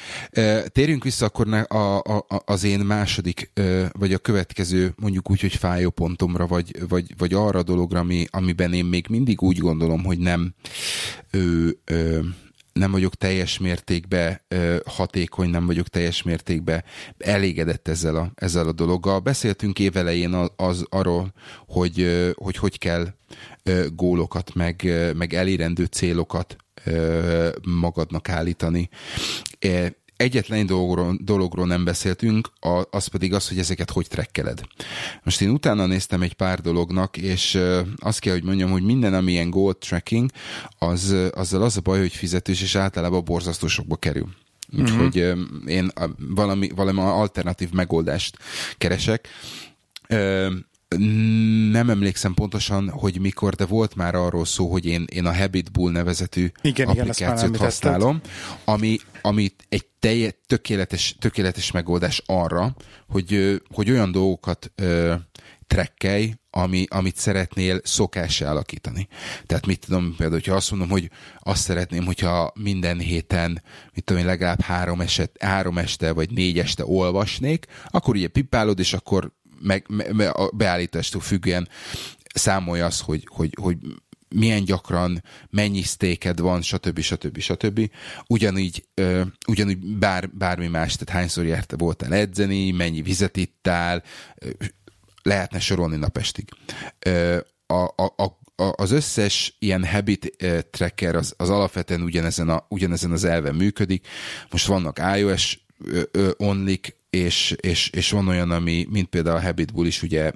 [0.68, 3.52] Térjünk vissza akkor a, a, az én második,
[3.92, 8.26] vagy a következő, mondjuk úgy, hogy fájó pontomra, vagy, vagy, vagy arra a dologra, ami,
[8.32, 10.54] amiben én még mindig úgy gondolom, hogy nem
[11.32, 12.24] ő, ő,
[12.74, 14.42] nem vagyok teljes mértékben
[14.86, 16.84] hatékony, nem vagyok teljes mértékben
[17.18, 19.20] elégedett ezzel a, ezzel a dologgal.
[19.20, 21.34] Beszéltünk évelején az, az arról,
[21.68, 23.08] hogy, hogy hogy kell
[23.94, 26.56] gólokat, meg, meg elérendő célokat
[27.64, 28.90] magadnak állítani.
[30.18, 32.50] Egyetlen egy dologról, dologról nem beszéltünk,
[32.90, 34.62] az pedig az, hogy ezeket hogy trekkeled.
[35.24, 37.60] Most én utána néztem egy pár dolognak, és
[37.96, 40.30] azt kell, hogy mondjam, hogy minden, ami ilyen goal tracking,
[40.80, 44.28] az, azzal az a baj, hogy fizetős, és általában borzasztó sokba kerül.
[44.78, 45.42] Úgyhogy uh-huh.
[45.66, 48.38] én valami, valami alternatív megoldást
[48.78, 49.28] keresek
[51.72, 55.72] nem emlékszem pontosan, hogy mikor, de volt már arról szó, hogy én, én a Habit
[55.72, 58.22] Bull nevezetű igen, applikációt igen, használom,
[58.66, 62.76] ami, ami egy telje, tökéletes, tökéletes megoldás arra,
[63.08, 65.14] hogy, hogy olyan dolgokat ö,
[65.68, 69.08] trekkelj, ami, amit szeretnél szokássá alakítani.
[69.46, 71.10] Tehát mit tudom, például, hogyha azt mondom, hogy
[71.40, 73.64] azt szeretném, hogyha minden héten,
[73.94, 78.80] mit tudom én, legalább három, eset, három este vagy négy este olvasnék, akkor ugye pipálod,
[78.80, 81.70] és akkor meg, me, a beállítástól függően
[82.34, 83.78] számolja azt, hogy, hogy, hogy
[84.30, 87.00] milyen gyakran, mennyi sztéked van, stb.
[87.00, 87.40] stb.
[87.40, 87.92] stb.
[88.28, 94.04] Ugyanígy, ö, ugyanúgy bár, bármi más, tehát hányszor járta voltál edzeni, mennyi vizet ittál,
[95.22, 96.50] lehetne sorolni napestig.
[97.00, 97.38] Ö,
[97.68, 100.38] a, a, a az összes ilyen habit
[100.72, 104.08] tracker az, az alapvetően ugyanezen, a, ugyanezen az elven működik.
[104.50, 105.66] Most vannak iOS
[106.38, 110.32] onlik, és, és, és van olyan, ami, mint például a Habitbull is ugye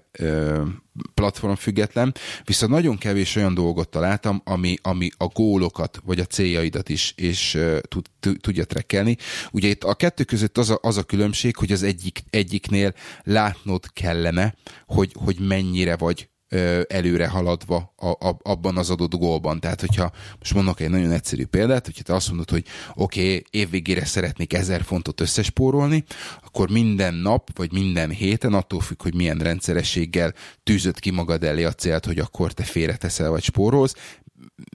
[1.14, 2.14] platform független,
[2.44, 7.60] viszont nagyon kevés olyan dolgot találtam, ami, ami a gólokat, vagy a céljaidat is, és
[7.82, 8.06] tud,
[8.40, 9.18] tudja trekkelni.
[9.52, 13.94] Ugye itt a kettő között az a, az a különbség, hogy az egyik, egyiknél látnod
[13.94, 14.56] kellene,
[14.86, 16.30] hogy, hogy mennyire vagy
[16.88, 19.60] előre haladva a, a, abban az adott gólban.
[19.60, 23.44] Tehát, hogyha most mondok egy nagyon egyszerű példát, hogyha te azt mondod, hogy oké, okay,
[23.50, 26.04] évvégére szeretnék ezer fontot összespórolni,
[26.46, 30.34] akkor minden nap, vagy minden héten, attól függ, hogy milyen rendszerességgel
[30.64, 33.96] tűzött ki magad elé a célt, hogy akkor te félreteszel, vagy spórolsz,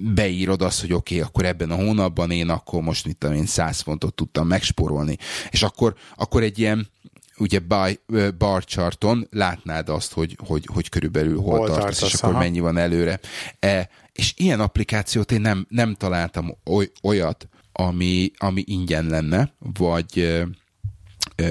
[0.01, 3.47] beírod azt, hogy oké, okay, akkor ebben a hónapban én akkor most mit tudom én
[3.47, 5.17] 100 fontot tudtam megspórolni.
[5.51, 6.89] És akkor, akkor egy ilyen
[7.39, 8.01] ugye by,
[8.39, 12.39] bar charton látnád azt, hogy, hogy, hogy körülbelül hol, hol tartasz, tartasz, és akkor aha.
[12.39, 13.21] mennyi van előre.
[13.59, 20.45] E, és ilyen applikációt én nem, nem találtam oly, olyat, ami, ami ingyen lenne, vagy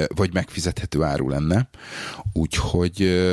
[0.07, 1.69] vagy megfizethető áru lenne.
[2.33, 3.23] Úgyhogy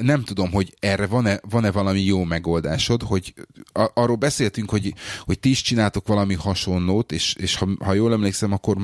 [0.00, 3.34] nem tudom, hogy erre van-e, van-e valami jó megoldásod, hogy
[3.94, 8.52] arról beszéltünk, hogy, hogy ti is csináltok valami hasonlót, és, és ha, ha jól emlékszem,
[8.52, 8.76] akkor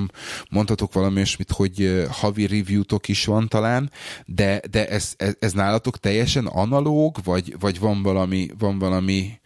[0.50, 3.90] mondhatok valami olyasmit, hogy havi review-tok is van talán,
[4.26, 9.40] de, de ez, ez, ez nálatok teljesen analóg, vagy, vagy van valami, van valami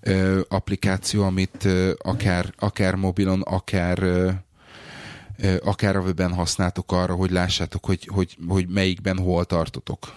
[0.00, 4.30] ö, applikáció, amit ö, akár, akár mobilon, akár ö,
[5.64, 10.12] akár a webben használtok arra, hogy lássátok, hogy, hogy, hogy melyikben hol tartotok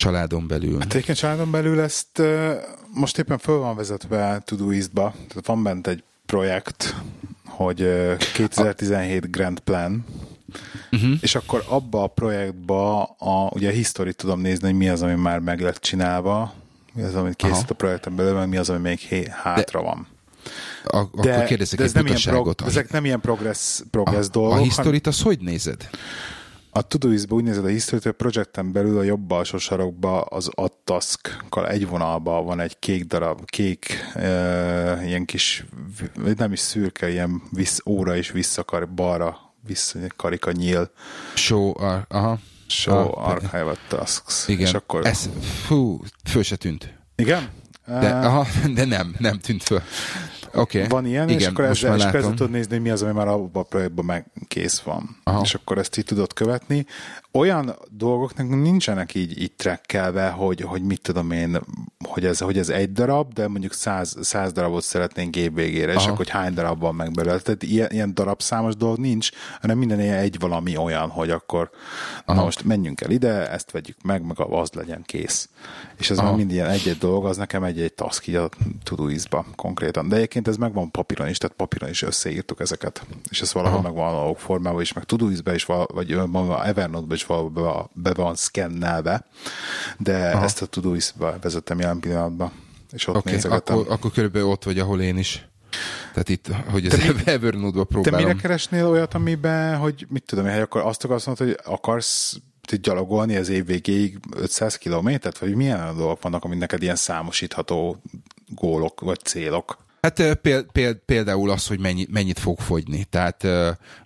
[0.00, 0.78] családon belül.
[0.78, 2.22] Hát egyébként családon belül ezt
[2.94, 6.96] most éppen föl van vezetve Todoist-ba, tehát van bent egy projekt,
[7.44, 7.88] hogy
[8.34, 10.04] 2017 Grand Plan,
[10.90, 11.12] uh-huh.
[11.20, 15.14] és akkor abba a projektba a, ugye a history tudom nézni, hogy mi az, ami
[15.14, 16.52] már meg lett csinálva,
[16.92, 17.66] mi az, amit készít Aha.
[17.68, 20.06] a projekten belül, meg mi az, ami még hátra de, van.
[20.84, 24.26] A, de, akkor kérdezek de ez egy nem ilyen prog- ezek nem ilyen progress, progress
[24.26, 24.58] a, dolgok.
[24.58, 25.88] A historit az hogy nézed?
[26.72, 30.50] A Todoist-ban úgy nézed a history hogy a projekten belül a jobb alsó sarokba az
[30.54, 35.64] Attask-kal egy vonalban van egy kék darab, kék e, ilyen kis,
[36.36, 40.90] nem is szürke, ilyen visz, óra és visszakar balra, vissza, karika nyíl.
[41.34, 41.72] Show,
[42.08, 42.38] aha.
[42.66, 44.48] Show ah, Archive Tasks.
[44.48, 45.06] Igen, és akkor...
[45.06, 45.28] ez,
[45.66, 46.98] fú, föl se tűnt.
[47.16, 47.48] Igen?
[47.86, 49.82] De, aha, de nem, nem tűnt föl.
[50.54, 50.86] Okay.
[50.88, 53.28] Van ilyen, Igen, és akkor ezzel is kezdve tudod nézni, hogy mi az, ami már
[53.28, 55.16] abban a projektben meg kész van.
[55.24, 55.40] Aha.
[55.42, 56.86] És akkor ezt így tudod követni.
[57.32, 61.60] Olyan dolgoknak nincsenek így, így trekkelve, hogy, hogy mit tudom én,
[62.08, 66.00] hogy ez, hogy ez egy darab, de mondjuk száz, száz darabot szeretnénk év végére, Aha.
[66.00, 67.38] és akkor hogy hány darab van meg belőle.
[67.38, 71.70] Tehát ilyen, ilyen darabszámos dolog nincs, hanem minden ilyen egy valami olyan, hogy akkor
[72.24, 72.38] Aha.
[72.38, 75.48] na most menjünk el ide, ezt vegyük meg, meg az legyen kész.
[75.98, 76.28] És ez Aha.
[76.28, 78.48] már mind ilyen egy-egy dolog, az nekem egy-egy task így a
[78.82, 80.08] Todoist-ba konkrétan.
[80.08, 83.06] De egyébként ez megvan papíron is, tehát papíron is összeírtuk ezeket.
[83.30, 83.88] És ez valahol Aha.
[83.88, 86.12] megvan a formában is, meg Todoist-be is, vagy
[86.64, 89.26] Evernote-ba is valahol be van szkennelve,
[89.98, 90.44] de Aha.
[90.44, 92.52] ezt a Todoist-ba vezettem jelen pillanatban.
[92.92, 93.78] És ott okay, nézegetem.
[93.78, 95.48] Akkor, akkor körülbelül ott vagy, ahol én is.
[96.12, 98.18] Tehát itt, hogy az Evernote-ba próbálom.
[98.20, 102.40] Te mire keresnél olyat, amiben, hogy mit tudom hogy akkor azt akarsz mondani, hogy akarsz
[102.80, 108.02] gyalogolni az év végéig 500 kilométert, vagy milyen dolgok vannak, amik neked ilyen számosítható
[108.48, 109.78] gólok vagy célok?
[110.00, 110.40] Hát
[111.04, 113.04] például az, hogy mennyi, mennyit fog fogyni.
[113.04, 113.46] Tehát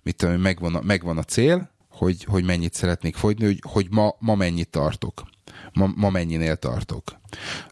[0.03, 4.15] mit tudom, megvan a, megvan a cél, hogy, hogy mennyit szeretnék fogyni, hogy, hogy ma,
[4.19, 5.23] ma mennyit tartok.
[5.73, 7.03] Ma, ma mennyinél tartok.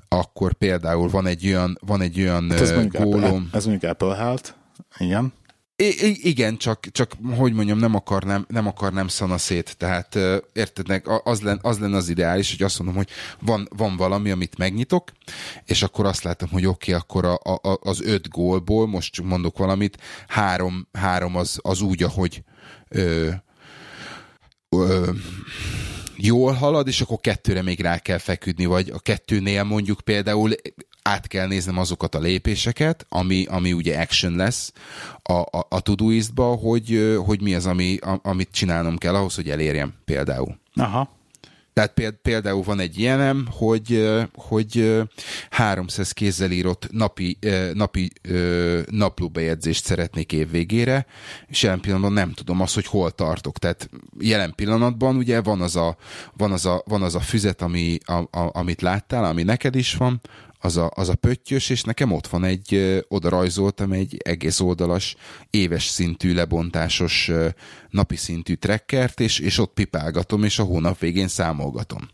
[0.07, 3.24] Akkor például van egy olyan, van egy olyan hát ez gólom.
[3.24, 4.49] Apple, ez mondjuk Apple Health,
[4.97, 5.34] igen.
[5.76, 9.78] I- igen, csak, csak hogy mondjam, nem akarnám, nem akarnám szét.
[9.78, 10.19] Tehát
[10.53, 13.09] érted, az, len, az lenne az ideális, hogy azt mondom, hogy
[13.39, 15.11] van, van valami, amit megnyitok,
[15.65, 19.26] és akkor azt látom, hogy oké, okay, akkor a, a, az öt gólból, most csak
[19.26, 19.97] mondok valamit,
[20.28, 22.43] három, három az, az úgy, ahogy
[22.89, 23.30] ö,
[26.17, 30.51] jól halad, és akkor kettőre még rá kell feküdni, vagy a kettőnél mondjuk például
[31.01, 34.74] át kell néznem azokat a lépéseket, ami, ami ugye action lesz
[35.21, 39.49] a, a, a Todoist-ba, hogy, hogy mi az, ami, a, amit csinálnom kell ahhoz, hogy
[39.49, 40.57] elérjem például.
[40.76, 41.09] Aha.
[41.74, 45.01] Tehát például van egy ilyenem, hogy, hogy
[45.49, 47.38] 300 kézzel írott napi,
[47.74, 48.11] napi
[48.89, 51.05] naplóbejegyzést szeretnék évvégére,
[51.47, 53.57] és jelen pillanatban nem tudom azt, hogy hol tartok.
[53.57, 55.97] Tehát jelen pillanatban ugye van az a,
[56.38, 59.95] van az a, van az a füzet, ami, a, a, amit láttál, ami neked is
[59.95, 60.21] van,
[60.64, 65.16] az a, az a pöttyös, és nekem ott van egy, oda rajzoltam egy egész oldalas,
[65.49, 67.32] éves szintű, lebontásos,
[67.89, 72.09] napi szintű trekkert, és, és ott pipálgatom, és a hónap végén számolgatom.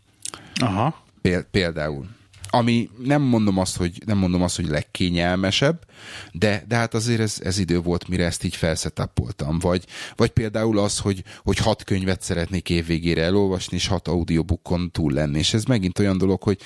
[0.54, 1.04] Aha.
[1.50, 2.08] Például.
[2.52, 5.84] Ami nem mondom azt, hogy, nem mondom azt, hogy legkényelmesebb,
[6.32, 9.58] de, de hát azért ez, ez idő volt, mire ezt így felszetapoltam.
[9.58, 9.84] Vagy,
[10.16, 15.38] vagy például az, hogy, hogy hat könyvet szeretnék évvégére elolvasni, és hat audiobookon túl lenni.
[15.38, 16.60] És ez megint olyan dolog, hogy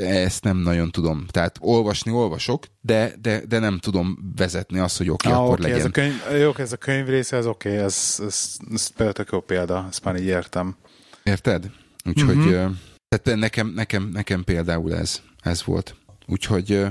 [0.00, 1.26] ezt nem nagyon tudom.
[1.30, 5.58] Tehát olvasni olvasok, de, de, de nem tudom vezetni azt, hogy oké, okay, ah, akkor
[5.58, 5.86] okay, legyen.
[5.86, 9.12] Ez a könyv, jó, ez a könyv része, ez oké, okay, ez, ez, ez például
[9.12, 10.76] tök jó példa, ezt már így értem.
[11.22, 11.70] Érted?
[12.04, 12.70] Úgyhogy uh-huh.
[13.08, 15.96] tehát nekem, nekem, nekem például ez, ez volt.
[16.26, 16.86] Úgyhogy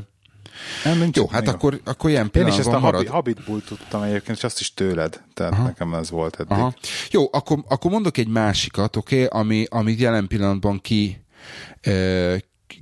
[0.84, 1.52] nem, jó, hát jó.
[1.52, 3.08] akkor, akkor ilyen Én is ezt a marad.
[3.08, 5.24] Habitbull tudtam egyébként, és azt is tőled.
[5.34, 5.64] Tehát Aha.
[5.64, 6.52] nekem ez volt eddig.
[6.52, 6.74] Aha.
[7.12, 11.26] Jó, akkor, akkor mondok egy másikat, oké, okay, ami, ami jelen pillanatban ki,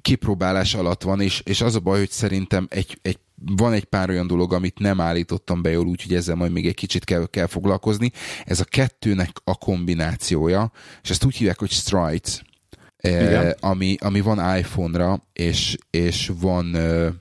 [0.01, 4.09] kipróbálás alatt van, és, és az a baj, hogy szerintem egy, egy, van egy pár
[4.09, 7.47] olyan dolog, amit nem állítottam be jól, úgyhogy ezzel majd még egy kicsit kell, kell
[7.47, 8.11] foglalkozni.
[8.45, 10.71] Ez a kettőnek a kombinációja,
[11.03, 12.41] és ezt úgy hívják, hogy Strides,
[12.97, 17.13] eh, ami, ami van iPhone-ra, és, és van, eh,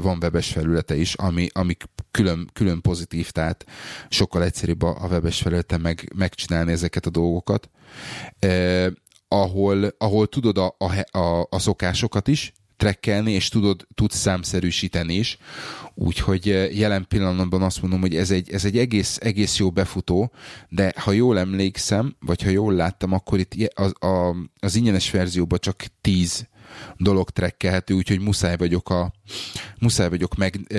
[0.00, 1.76] van webes felülete is, ami, ami
[2.10, 3.64] külön, külön pozitív, tehát
[4.08, 7.70] sokkal egyszerűbb a, a webes felületen meg, megcsinálni ezeket a dolgokat.
[8.38, 8.86] Eh,
[9.32, 15.38] ahol, ahol tudod a, a, a, a szokásokat is trekkelni, és tudod, tudsz számszerűsíteni is.
[15.94, 20.32] Úgyhogy eh, jelen pillanatban azt mondom, hogy ez egy, ez egy egész, egész jó befutó,
[20.68, 25.58] de ha jól emlékszem, vagy ha jól láttam, akkor itt az, a, az ingyenes verzióban
[25.58, 26.48] csak 10
[26.96, 29.12] dolog trekkelhető, úgyhogy muszáj vagyok a
[29.78, 30.78] muszáj vagyok meg e,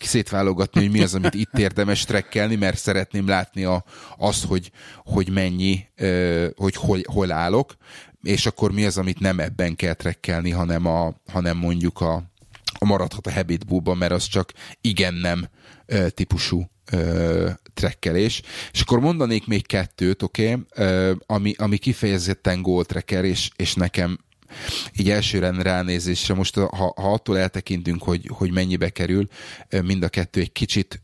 [0.00, 3.84] szétválogatni, hogy mi az, amit itt érdemes trekkelni, mert szeretném látni a,
[4.18, 4.70] azt, hogy,
[5.04, 7.76] hogy mennyi, e, hogy hol, hol állok,
[8.22, 12.22] és akkor mi az, amit nem ebben kell trekkelni, hanem, a, hanem mondjuk a,
[12.78, 15.48] a maradhat a habitbúban, mert az csak igen-nem
[15.86, 18.42] e, típusú ö, trekkelés.
[18.72, 21.14] És akkor mondanék még kettőt, oké, okay?
[21.26, 24.18] ami, ami kifejezetten goal tracker, és, és nekem
[24.98, 29.28] így elsőre ránézésre, most ha, ha attól eltekintünk, hogy, hogy mennyibe kerül,
[29.82, 31.00] mind a kettő egy kicsit,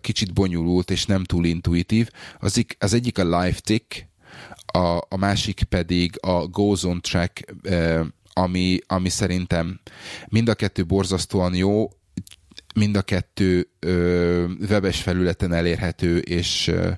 [0.00, 2.08] kicsit bonyolult és nem túl intuitív.
[2.38, 4.08] Az, az egyik a live tick,
[4.66, 7.54] a, a másik pedig a goes on track,
[8.32, 9.80] ami, ami szerintem
[10.28, 11.90] mind a kettő borzasztóan jó,
[12.74, 16.90] mind a kettő ö, webes felületen elérhető, és, ö,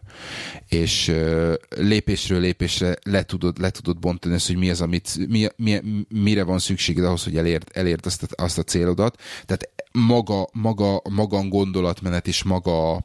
[0.68, 5.46] és ö, lépésről lépésre le tudod, le tudod bontani ezt, hogy mi az, amit, mi,
[5.56, 9.20] mi, mire van szükséged ahhoz, hogy elérd, elérd azt, a, azt a célodat.
[9.44, 13.04] Tehát maga, maga, maga gondolatmenet és maga a,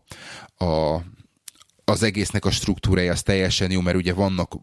[0.65, 1.03] a
[1.86, 4.58] az egésznek a struktúrája az teljesen jó, mert ugye vannak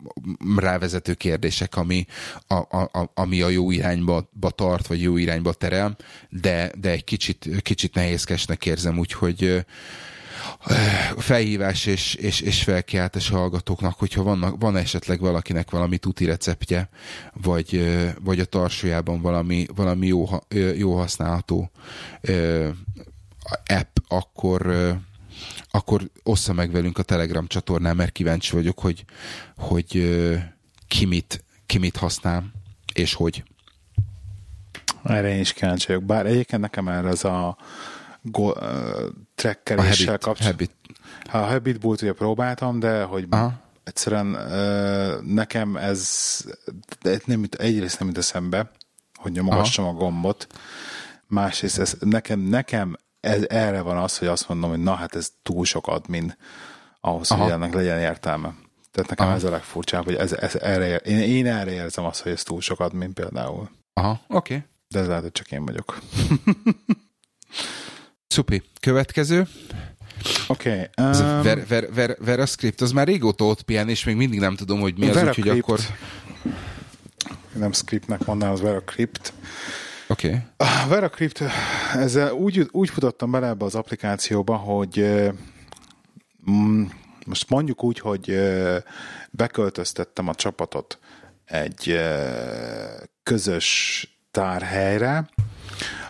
[0.57, 2.07] rávezető kérdések, ami
[2.47, 5.97] a, a, ami a jó irányba tart, vagy jó irányba terel,
[6.29, 9.64] de, de egy kicsit, kicsit nehézkesnek érzem, úgyhogy
[11.16, 16.89] felhívás és, és, és felkiáltás a hallgatóknak, hogyha vannak, van esetleg valakinek valami tuti receptje,
[17.43, 20.29] vagy, vagy a tarsójában valami, valami jó,
[20.77, 21.71] jó használható
[23.66, 24.75] app, akkor,
[25.71, 29.05] akkor ossza meg velünk a Telegram csatornán, mert kíváncsi vagyok, hogy,
[29.57, 29.91] hogy
[30.89, 32.45] ki, mit, ki mit használ,
[32.95, 33.45] és hogy.
[35.03, 36.05] Erre én is kíváncsi vagyok.
[36.05, 37.57] Bár egyébként nekem erre az a
[38.23, 38.57] go, uh,
[39.35, 40.69] trekkeléssel kapcsolatban.
[41.29, 43.61] Ha a Habit Bolt ugye próbáltam, de hogy Aha.
[43.85, 46.41] egyszerűen uh, nekem ez
[47.25, 48.71] nem, egyrészt nem jut eszembe,
[49.14, 50.47] hogy nyomogassam a gombot,
[51.27, 55.33] másrészt ez nekem, nekem ez, erre van az, hogy azt mondom, hogy na hát ez
[55.43, 56.37] túl sok admin
[57.01, 57.43] ahhoz, Aha.
[57.43, 58.55] hogy ennek legyen értelme.
[58.91, 59.35] Tehát nekem Aha.
[59.35, 62.61] ez a legfurcsább, hogy ez, ez erre, én, én erre érzem azt, hogy ez túl
[62.61, 63.71] sok admin például.
[63.93, 64.55] Aha, oké.
[64.55, 64.66] Okay.
[64.89, 65.99] De ez lehet, hogy csak én vagyok.
[68.27, 68.62] Szupi.
[68.81, 69.47] Következő.
[70.49, 70.91] Oké.
[70.97, 74.57] Okay, um, Ver, Ver, Ver, VeraScript, az már régóta ott pihen, és még mindig nem
[74.57, 75.81] tudom, hogy mi az, úgyhogy akkor...
[77.53, 79.33] Nem scriptnek mondanám, az VeraCrypt.
[80.09, 80.26] Oké.
[80.28, 80.40] Okay.
[80.56, 81.42] A VeraCrypt,
[81.94, 85.04] ezzel úgy, úgy futottam bele ebbe az applikációba, hogy
[86.50, 86.84] mm,
[87.26, 88.38] most mondjuk úgy, hogy
[89.30, 90.98] beköltöztettem a csapatot
[91.44, 92.00] egy
[93.22, 95.28] közös tárhelyre,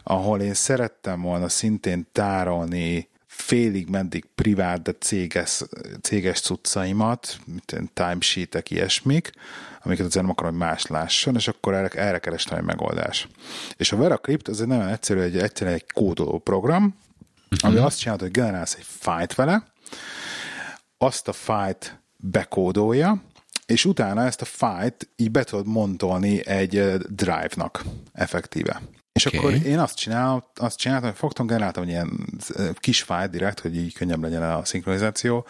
[0.02, 3.08] ahol én szerettem volna szintén tárolni
[3.38, 5.62] félig meddig privát, de céges,
[6.02, 9.30] céges cuccaimat, mint timesheetek, ilyesmik,
[9.82, 13.28] amiket azért nem akarom, hogy más lásson, és akkor erre, erre kerestem egy megoldás.
[13.76, 16.96] És a VeraCrypt az egy nagyon egyszerű, egy, egyszerűen egy kódoló program,
[17.50, 17.70] uh-huh.
[17.70, 19.62] ami azt csinálja, hogy generálsz egy fájt vele,
[20.98, 23.22] azt a fájt bekódolja,
[23.66, 28.82] és utána ezt a fájt így be tudod montolni egy eh, drive-nak effektíve.
[29.18, 29.38] És okay.
[29.38, 32.10] akkor én azt, csináltam, azt csináltam, hogy fogtam, generáltam egy ilyen
[32.74, 35.46] kis fájt direkt, hogy így könnyebb legyen a szinkronizáció,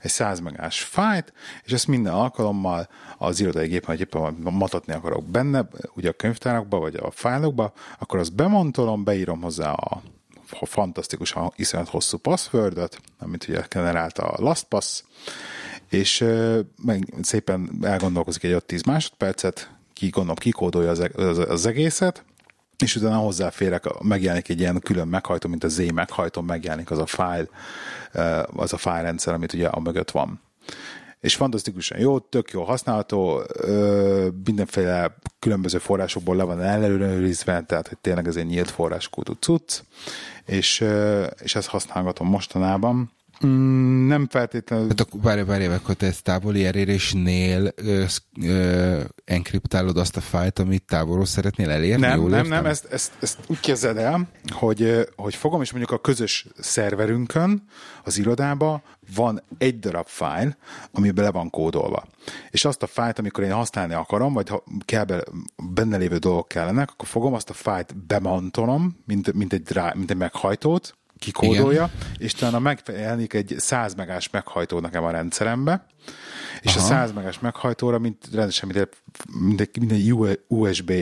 [0.00, 1.32] egy 100 megás fájt,
[1.64, 6.78] és ezt minden alkalommal az irodai gépen, hogy éppen matatni akarok benne, ugye a könyvtárakba,
[6.78, 10.02] vagy a fájlokba, akkor azt bemontolom, beírom hozzá a
[10.60, 15.02] fantasztikusan iszonyat hosszú passwordot, amit ugye generálta a LastPass,
[15.88, 16.24] és
[16.84, 22.24] meg szépen elgondolkozik egy 5-10 másodpercet, ki gondolom kikódolja az, az, az egészet,
[22.78, 27.06] és utána hozzáférek, megjelenik egy ilyen külön meghajtó, mint a Z meghajtó, megjelenik az a
[27.06, 27.48] fájl,
[28.46, 30.40] az a fájlrendszer, amit ugye a mögött van.
[31.20, 33.42] És fantasztikusan jó, tök jó használható,
[34.44, 39.80] mindenféle különböző forrásokból le van ellenőrizve, tehát hogy tényleg ez egy nyílt forráskódú cucc,
[40.44, 40.84] és,
[41.42, 43.12] és ezt használgatom mostanában
[43.46, 44.88] Mm, nem feltétlenül.
[44.88, 48.04] Hát akkor várj, várj, akkor te ezt távoli elérésnél ö,
[48.42, 52.06] ö, enkriptálod azt a fájlt, amit távolról szeretnél elérni?
[52.06, 55.92] Nem, Jól nem, nem, ezt, ezt, ezt úgy kezded el, hogy, hogy fogom, és mondjuk
[55.92, 57.64] a közös szerverünkön,
[58.04, 58.82] az irodába
[59.14, 60.56] van egy darab fájl,
[60.92, 62.04] ami bele van kódolva.
[62.50, 65.22] És azt a fájlt, amikor én használni akarom, vagy ha kell be,
[65.74, 70.16] benne lévő dolgok kellenek, akkor fogom azt a fájlt bemantolom, mint, mint, egy, mint egy
[70.16, 72.16] meghajtót, kikódolja, Igen.
[72.18, 75.86] és utána megjelenik egy 100 megás meghajtó nekem a rendszerembe,
[76.60, 76.84] és Aha.
[76.84, 78.68] a 100 megas meghajtóra, mint rendesen
[79.40, 80.92] mint minden USB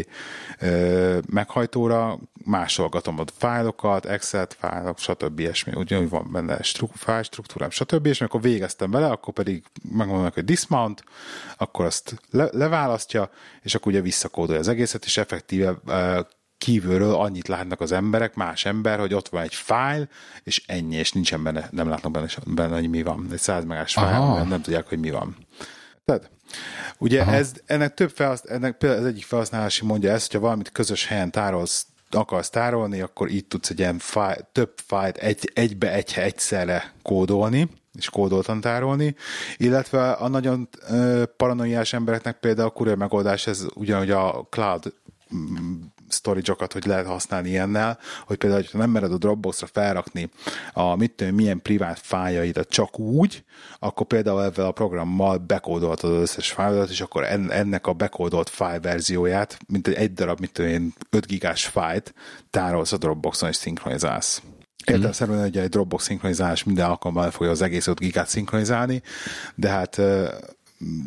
[1.27, 5.39] meghajtóra másolgatom a fájlokat, Excel fájlok, stb.
[5.39, 8.07] ilyesmi, ugyanúgy van benne stru- fájl struktúrám, stb.
[8.07, 11.05] És amikor végeztem vele, akkor pedig megmondom, hogy dismount,
[11.57, 13.31] akkor azt le- leválasztja,
[13.63, 15.77] és akkor ugye visszakódolja az egészet, és effektíve
[16.61, 20.09] kívülről annyit látnak az emberek, más ember, hogy ott van egy fájl,
[20.43, 23.29] és ennyi, és nincsen benne, nem látnak benne, benne hogy mi van.
[23.33, 25.37] Egy 100 megás fájl, nem tudják, hogy mi van.
[26.05, 26.31] Tehát,
[26.99, 31.07] ugye ez, ennek több felhaszt, ennek például az egyik felhasználási mondja ezt, hogyha valamit közös
[31.07, 36.13] helyen tárolsz, akarsz tárolni, akkor itt tudsz egy ilyen fájl, több fájlt egy, egybe egy
[36.17, 39.15] egyszerre kódolni, és kódoltan tárolni,
[39.57, 40.69] illetve a nagyon
[41.37, 44.93] paranoiás embereknek például a kurva megoldás, ez ugyanúgy a cloud
[46.13, 50.31] storage-okat, hogy lehet használni ilyennel, hogy például, ha nem mered a Dropbox-ra felrakni
[50.73, 53.45] a mit tudom, milyen privát fájaidat csak úgy,
[53.79, 58.81] akkor például ezzel a programmal bekódoltad az összes fájlodat, és akkor ennek a bekódolt fájl
[58.81, 62.15] verzióját, mint egy, darab, mit tudom én, 5 gigás fájlt
[62.51, 64.43] tárolsz a Dropboxon és szinkronizálsz.
[64.85, 69.03] Értelemszerűen, hogy egy Dropbox szinkronizálás minden alkalommal fogja az egész 5 gigát szinkronizálni,
[69.55, 70.01] de hát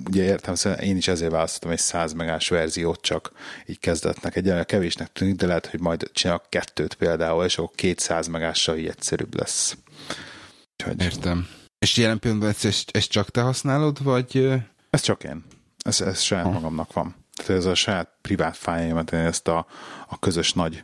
[0.06, 3.32] ugye értem, szóval én is ezért választottam egy 100 megás verziót csak
[3.66, 4.36] így kezdetnek.
[4.36, 8.88] Egy kevésnek tűnik, de lehet, hogy majd csinálok kettőt például, és akkor 200 megással így
[8.88, 9.78] egyszerűbb lesz.
[10.72, 11.02] Úgyhogy...
[11.02, 11.48] Értem.
[11.80, 14.62] És jelen pillanatban ezt, ezt csak te használod, vagy...
[14.90, 15.44] Ez csak én.
[15.78, 16.52] Ez, ez saját ha.
[16.52, 17.16] magamnak van.
[17.36, 19.66] Tehát ez a saját privát fájlaimat, én ezt a,
[20.08, 20.84] a közös nagy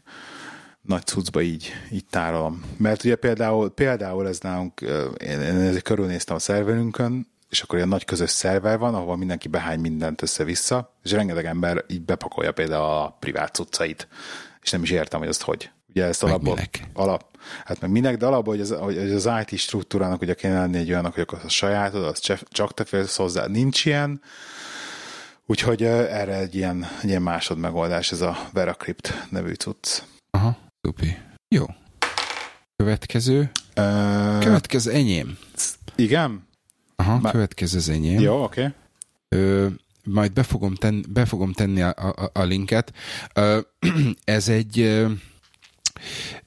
[0.81, 2.63] nagy cuccba így, így tárolom.
[2.77, 4.81] Mert ugye például, például ez nálunk,
[5.17, 9.47] én, én ezért körülnéztem a szerverünkön, és akkor ilyen nagy közös szerver van, ahol mindenki
[9.47, 14.07] behány mindent össze-vissza, és rengeteg ember így bepakolja például a privát cuccait,
[14.61, 15.69] és nem is értem, hogy azt hogy.
[15.89, 16.59] Ugye ezt alapból,
[16.93, 20.77] alap, hát meg minek, de alapból, hogy az, hogy az IT struktúrának ugye kéne lenni
[20.77, 22.19] egy olyannak, hogy akkor a sajátod, az
[22.49, 24.21] csak te félsz hozzá, nincs ilyen,
[25.45, 30.01] úgyhogy erre egy ilyen, egy ilyen másod megoldás, ez a Veracrypt nevű cucc.
[30.31, 31.17] Aha, szupi.
[31.47, 31.65] Jó.
[32.75, 33.51] Következő.
[33.75, 35.37] Uh, Következő enyém.
[35.95, 36.47] Igen?
[36.99, 37.31] Aha, Már...
[37.31, 38.19] következő az enyém.
[38.19, 38.73] Jó, oké.
[39.29, 39.67] Okay.
[40.03, 42.93] majd be fogom, ten, be fogom tenni a, a, a linket.
[43.33, 43.59] Ö,
[44.23, 44.79] ez egy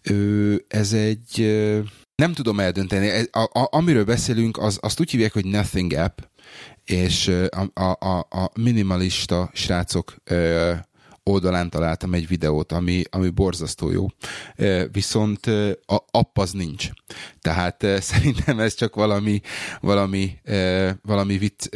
[0.02, 1.40] ö, ez egy
[2.14, 3.26] nem tudom eldönteni.
[3.30, 6.18] A, a, amiről beszélünk, az, azt úgy hívják, hogy Nothing App,
[6.84, 7.30] és
[7.74, 10.72] a, a, a minimalista srácok ö,
[11.24, 14.06] oldalán találtam egy videót, ami, ami borzasztó jó.
[14.92, 15.46] Viszont
[15.86, 16.88] a app az nincs.
[17.40, 19.40] Tehát szerintem ez csak valami,
[19.80, 20.38] valami,
[21.02, 21.66] valami vicc,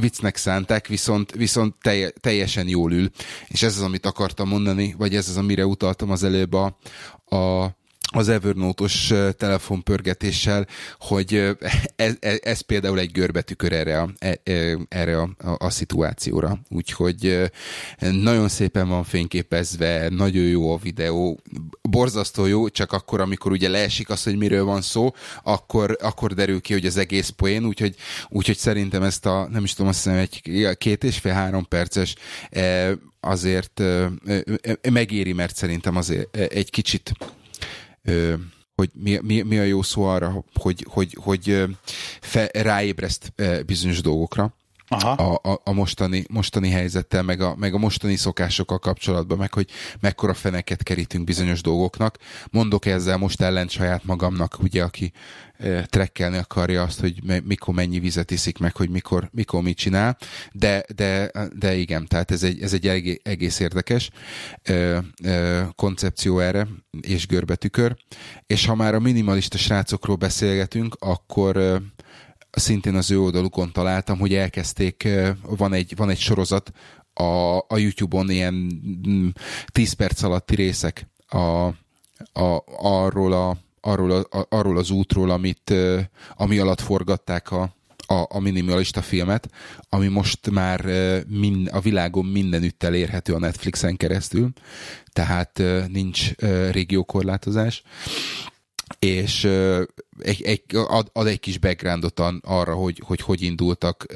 [0.00, 1.74] viccnek szánták, viszont, viszont
[2.20, 3.10] teljesen jól ül.
[3.48, 6.76] És ez az, amit akartam mondani, vagy ez az, amire utaltam az előbb a,
[7.36, 7.70] a
[8.12, 10.66] az Evernote-os telefonpörgetéssel,
[10.98, 11.34] hogy
[11.96, 16.58] ez, ez, ez például egy görbetükör erre a, e, e, erre a, a, a szituációra.
[16.68, 17.50] Úgyhogy
[17.98, 21.40] nagyon szépen van fényképezve, nagyon jó a videó,
[21.82, 26.60] borzasztó jó, csak akkor, amikor ugye leesik az, hogy miről van szó, akkor, akkor derül
[26.60, 27.94] ki, hogy az egész poén, úgyhogy,
[28.28, 32.14] úgyhogy szerintem ezt a, nem is tudom, azt hiszem egy két és fél három perces
[33.20, 33.82] azért
[34.90, 37.12] megéri, mert szerintem azért egy kicsit
[38.74, 41.64] hogy mi, mi, mi a jó szó arra, hogy, hogy, hogy
[42.20, 43.32] fe, ráébreszt
[43.66, 44.54] bizonyos dolgokra.
[44.88, 45.10] Aha.
[45.10, 49.70] A, a, a mostani, mostani helyzettel, meg a, meg a mostani szokásokkal kapcsolatban, meg hogy
[50.00, 52.18] mekkora feneket kerítünk bizonyos dolgoknak.
[52.50, 55.12] Mondok ezzel most ellent saját magamnak, ugye, aki
[55.58, 59.76] e, trekkelni akarja azt, hogy me, mikor mennyi vizet iszik, meg hogy mikor, mikor mit
[59.76, 60.16] csinál,
[60.52, 64.10] de, de, de igen, tehát ez egy, ez egy egész, érdekes
[64.62, 64.72] e,
[65.24, 66.66] e, koncepció erre,
[67.00, 67.96] és görbetükör.
[68.46, 71.82] És ha már a minimalista srácokról beszélgetünk, akkor e,
[72.58, 75.08] szintén az ő oldalukon találtam, hogy elkezdték,
[75.42, 76.72] van egy, van egy sorozat
[77.12, 78.80] a, a YouTube-on ilyen
[79.72, 81.38] 10 mm, perc alatti részek a,
[82.32, 85.74] a, arról, a, arról, a, arról az útról, amit,
[86.36, 87.74] ami alatt forgatták a,
[88.06, 89.50] a, a minimalista filmet,
[89.88, 90.84] ami most már
[91.28, 94.52] mind, a világon mindenütt elérhető a Netflixen keresztül,
[95.12, 96.34] tehát nincs
[96.70, 97.82] régiókorlátozás
[98.98, 99.44] és
[100.18, 104.06] egy, egy, ad, ad egy kis backgroundot arra, hogy hogy, hogy indultak,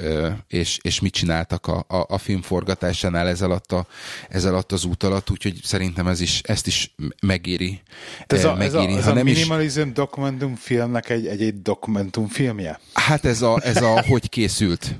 [0.47, 3.87] és, és mit csináltak a, a, a film forgatásánál ez alatt, a,
[4.29, 7.81] ez alatt az út alatt, úgyhogy szerintem ez is, ezt is megéri.
[8.27, 9.93] Ez a, megéri, ez a, ez a minimalizm is...
[9.93, 12.79] dokumentumfilmnek egy, egy, egy dokumentumfilmje?
[12.93, 14.95] Hát ez a, ez a hogy készült.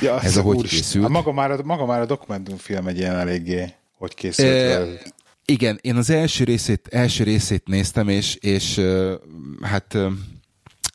[0.00, 1.08] Ja, ez a hogy készült.
[1.08, 4.48] Maga már, a, maga már a dokumentumfilm egy ilyen eléggé hogy készült.
[4.48, 4.86] E,
[5.50, 8.80] igen, én az első részét, első részét néztem, és, és
[9.60, 9.98] hát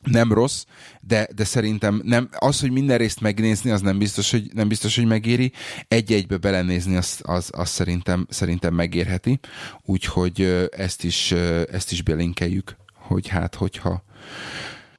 [0.04, 0.64] nem rossz,
[1.02, 4.96] de, de szerintem nem, az, hogy minden részt megnézni, az nem biztos, hogy, nem biztos,
[4.96, 5.52] hogy megéri.
[5.88, 9.40] Egy-egybe belenézni, az, az, az szerintem, szerintem megérheti.
[9.82, 11.32] Úgyhogy ezt is,
[11.72, 14.04] ezt is belinkeljük, hogy hát, hogyha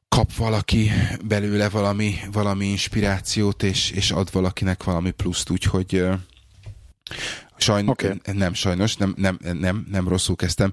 [0.09, 0.91] kap valaki
[1.25, 6.05] belőle valami, valami inspirációt, és, és ad valakinek valami pluszt, úgyhogy
[7.59, 8.21] Sajn, okay.
[8.33, 10.73] Nem, sajnos, nem, nem, nem, nem rosszul kezdtem.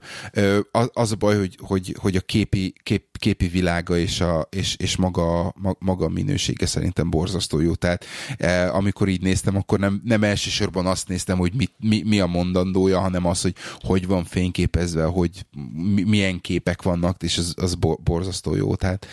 [0.93, 4.95] Az a baj, hogy, hogy, hogy a képi, kép, képi világa és, a, és, és
[4.95, 7.75] maga, maga minősége szerintem borzasztó jó.
[7.75, 8.05] Tehát
[8.69, 12.99] amikor így néztem, akkor nem, nem elsősorban azt néztem, hogy mi, mi, mi a mondandója,
[12.99, 15.45] hanem az, hogy hogy van fényképezve, hogy
[16.05, 18.75] milyen képek vannak, és az, az borzasztó jó.
[18.75, 19.07] Tehát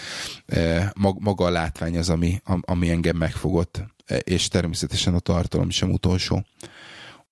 [1.18, 3.82] maga a látvány az, ami, ami engem megfogott,
[4.24, 6.44] és természetesen a tartalom sem utolsó.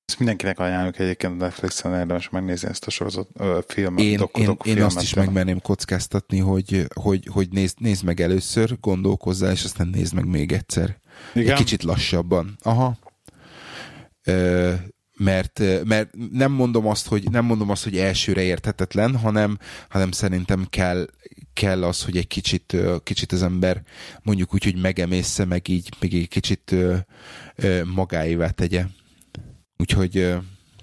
[0.08, 4.56] Ezt mindenkinek ajánljuk egyébként Netflixen érdemes megnézni ezt a sorozat ö, filmet, én, doku, én,
[4.64, 9.88] én azt is megmerném kockáztatni, hogy, hogy, hogy nézd, nézd meg először, gondolkozzál, és aztán
[9.88, 10.98] nézd meg még egyszer.
[11.34, 11.50] Igen?
[11.50, 12.56] Egy kicsit lassabban.
[12.62, 12.98] Aha.
[14.24, 14.74] Ö,
[15.16, 20.66] mert, mert nem mondom azt, hogy nem mondom azt, hogy elsőre érthetetlen, hanem, hanem szerintem
[20.70, 21.06] kell,
[21.52, 23.82] kell az, hogy egy kicsit, kicsit az ember
[24.22, 26.74] mondjuk úgy, hogy megemészze, meg így, meg egy kicsit
[27.94, 28.84] magáévá tegye.
[29.78, 30.36] Úgyhogy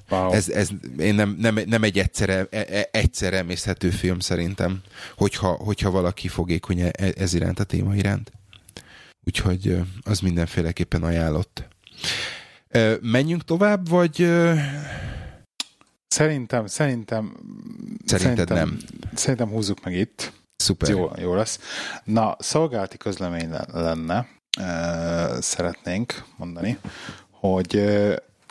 [0.09, 0.31] wow.
[0.31, 4.81] ez, ez én nem, nem, nem egy egyszerre, e, e, egyszer emészhető film szerintem,
[5.17, 8.31] hogyha, hogyha valaki fogékony e, ez iránt, a téma iránt.
[9.27, 11.67] Úgyhogy az mindenféleképpen ajánlott.
[13.01, 14.15] Menjünk tovább, vagy...
[16.07, 17.37] Szerintem, szerintem...
[18.05, 18.77] Szerinted szerintem, nem.
[19.13, 20.33] Szerintem húzzuk meg itt.
[20.55, 20.89] Szuper.
[20.89, 21.59] Jó, jó lesz.
[22.03, 24.27] Na, szolgálati közlemény lenne,
[25.39, 26.77] szeretnénk mondani,
[27.29, 27.83] hogy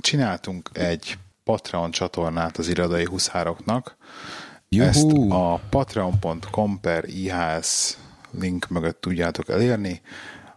[0.05, 3.97] csináltunk egy Patreon csatornát az irodai huszároknak.
[4.69, 4.89] Juhu.
[4.89, 7.97] Ezt a patreon.com per IHS
[8.31, 10.01] link mögött tudjátok elérni,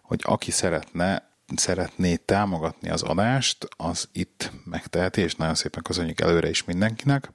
[0.02, 6.50] hogy aki szeretne, szeretné támogatni az adást, az itt megteheti, és nagyon szépen köszönjük előre
[6.50, 7.32] is mindenkinek.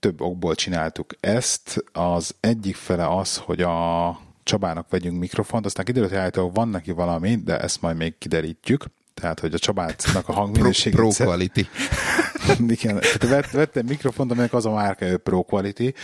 [0.00, 1.84] Több okból csináltuk ezt.
[1.92, 7.36] Az egyik fele az, hogy a Csabának vegyünk mikrofont, aztán kiderült, hogy van neki valami,
[7.36, 8.84] de ezt majd még kiderítjük
[9.20, 10.98] tehát hogy a Csabácnak a hangminőségét...
[10.98, 11.66] Pro, pro quality.
[12.68, 15.94] Igen, tehát vett, vettem mikrofont, aminek az a márka, hogy Pro Quality,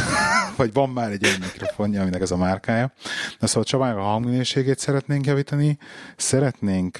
[0.56, 2.92] vagy van már egy olyan mikrofonja, aminek az a márkája.
[3.38, 5.78] Na szóval Csabának a hangminőségét szeretnénk javítani,
[6.16, 6.98] szeretnénk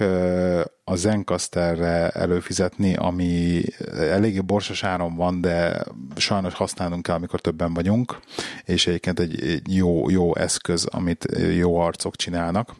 [0.84, 3.62] a Zencasterre előfizetni, ami
[3.94, 5.84] eléggé borsos áron van, de
[6.16, 8.18] sajnos használnunk kell, amikor többen vagyunk,
[8.64, 12.74] és egyébként egy jó, jó eszköz, amit jó arcok csinálnak.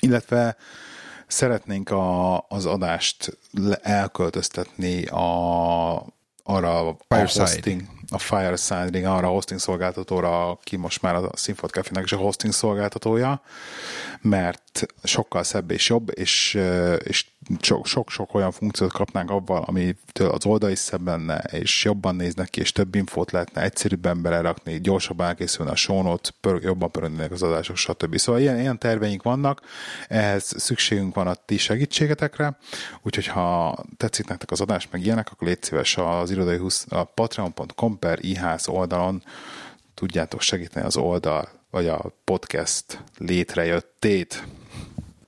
[0.00, 0.56] Illetve
[1.28, 3.38] Szeretnénk a, az adást
[3.82, 6.06] elköltöztetni a,
[6.42, 11.70] arra a, a hosting, a Fireside, arra a hosting szolgáltatóra, aki most már a Sinfot
[11.70, 13.42] Café-nek is a hosting szolgáltatója,
[14.20, 16.58] mert sokkal szebb és jobb, és,
[17.04, 17.26] és
[17.82, 22.60] sok-sok olyan funkciót kapnánk abban, amitől az oldal is szebb lenne, és jobban néznek ki,
[22.60, 27.76] és több infót lehetne egyszerűbben belerakni, gyorsabban elkészülne a sónot, pör, jobban pörögnének az adások,
[27.76, 28.16] stb.
[28.16, 29.60] Szóval ilyen, ilyen terveink vannak,
[30.08, 32.58] ehhez szükségünk van a ti segítségetekre,
[33.02, 37.04] úgyhogy ha tetszik nektek az adás, meg ilyenek, akkor légy szíves az irodai 20, a
[37.04, 39.22] patreon.com per iház oldalon
[39.94, 44.44] tudjátok segíteni az oldal, vagy a podcast létrejöttét.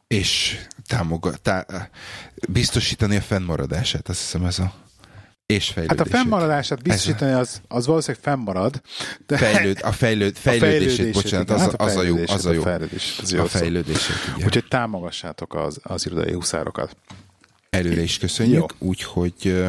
[0.07, 1.67] És támogat, tá,
[2.49, 4.73] biztosítani a fennmaradását, azt hiszem ez a
[5.51, 5.99] és fejlődését.
[5.99, 8.81] Hát a fennmaradását biztosítani az, az valószínűleg fennmarad.
[9.27, 12.53] De Fejlőd, a, fejlőd, fejlődését, a fejlődését, bocsánat, az, hát az, a jó, az a
[12.53, 12.61] jó.
[12.61, 14.45] A fejlődés, az jó a fejlődését, ugye.
[14.45, 16.97] Úgyhogy támogassátok az, az irodai huszárokat.
[17.71, 19.65] Előre is köszönjük, úgyhogy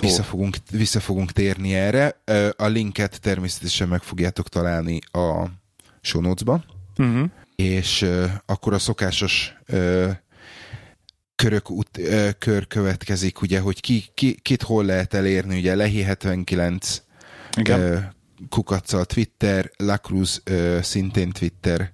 [0.00, 2.22] vissza fogunk, vissza fogunk térni erre.
[2.56, 5.44] A linket természetesen meg fogjátok találni a
[6.00, 6.64] show notes-ba.
[6.96, 7.30] Uh-huh
[7.62, 8.06] és
[8.46, 9.54] akkor a szokásos
[11.36, 11.84] körök uh,
[12.38, 17.02] kör következik, ugye, hogy ki, ki, kit hol lehet elérni, ugye Lehi 79
[17.56, 18.14] Igen.
[18.48, 20.42] Kukaccal Twitter, Lacruz
[20.80, 21.92] szintén Twitter,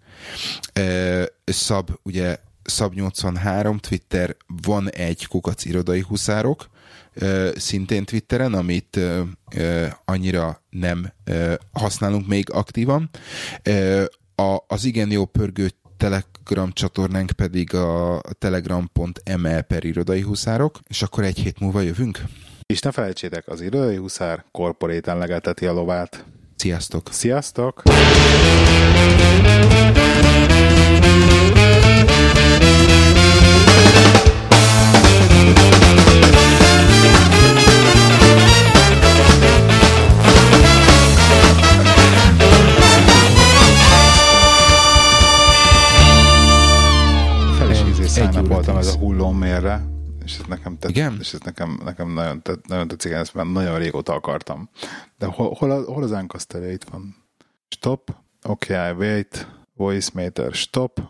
[1.45, 6.69] Szab, ugye Szab 83 Twitter, van egy kukac irodai huszárok,
[7.57, 9.01] szintén Twitteren, amit
[10.05, 11.13] annyira nem
[11.73, 13.11] használunk még aktívan.
[14.67, 21.39] Az igen jó pörgő Telegram csatornánk pedig a telegram.me per irodai huszárok, és akkor egy
[21.39, 22.23] hét múlva jövünk.
[22.67, 26.25] És ne felejtsétek, az irodai huszár korporéten legelteti a lovát.
[26.57, 27.09] Sziasztok!
[27.11, 27.83] Sziasztok!
[48.49, 49.85] Voltam ez a hullommérre,
[50.25, 51.17] és ez nekem, tett, Igen?
[51.21, 54.69] És ez nekem, nekem nagyon, tett, nagyon tetszik, ezt már nagyon régóta akartam.
[55.19, 56.71] De hol, hol, hol az Ancaster?
[56.71, 57.17] Itt van.
[57.69, 58.15] Stop.
[58.43, 59.47] Okay, I wait.
[59.77, 60.53] Voice meter.
[60.53, 61.01] Stop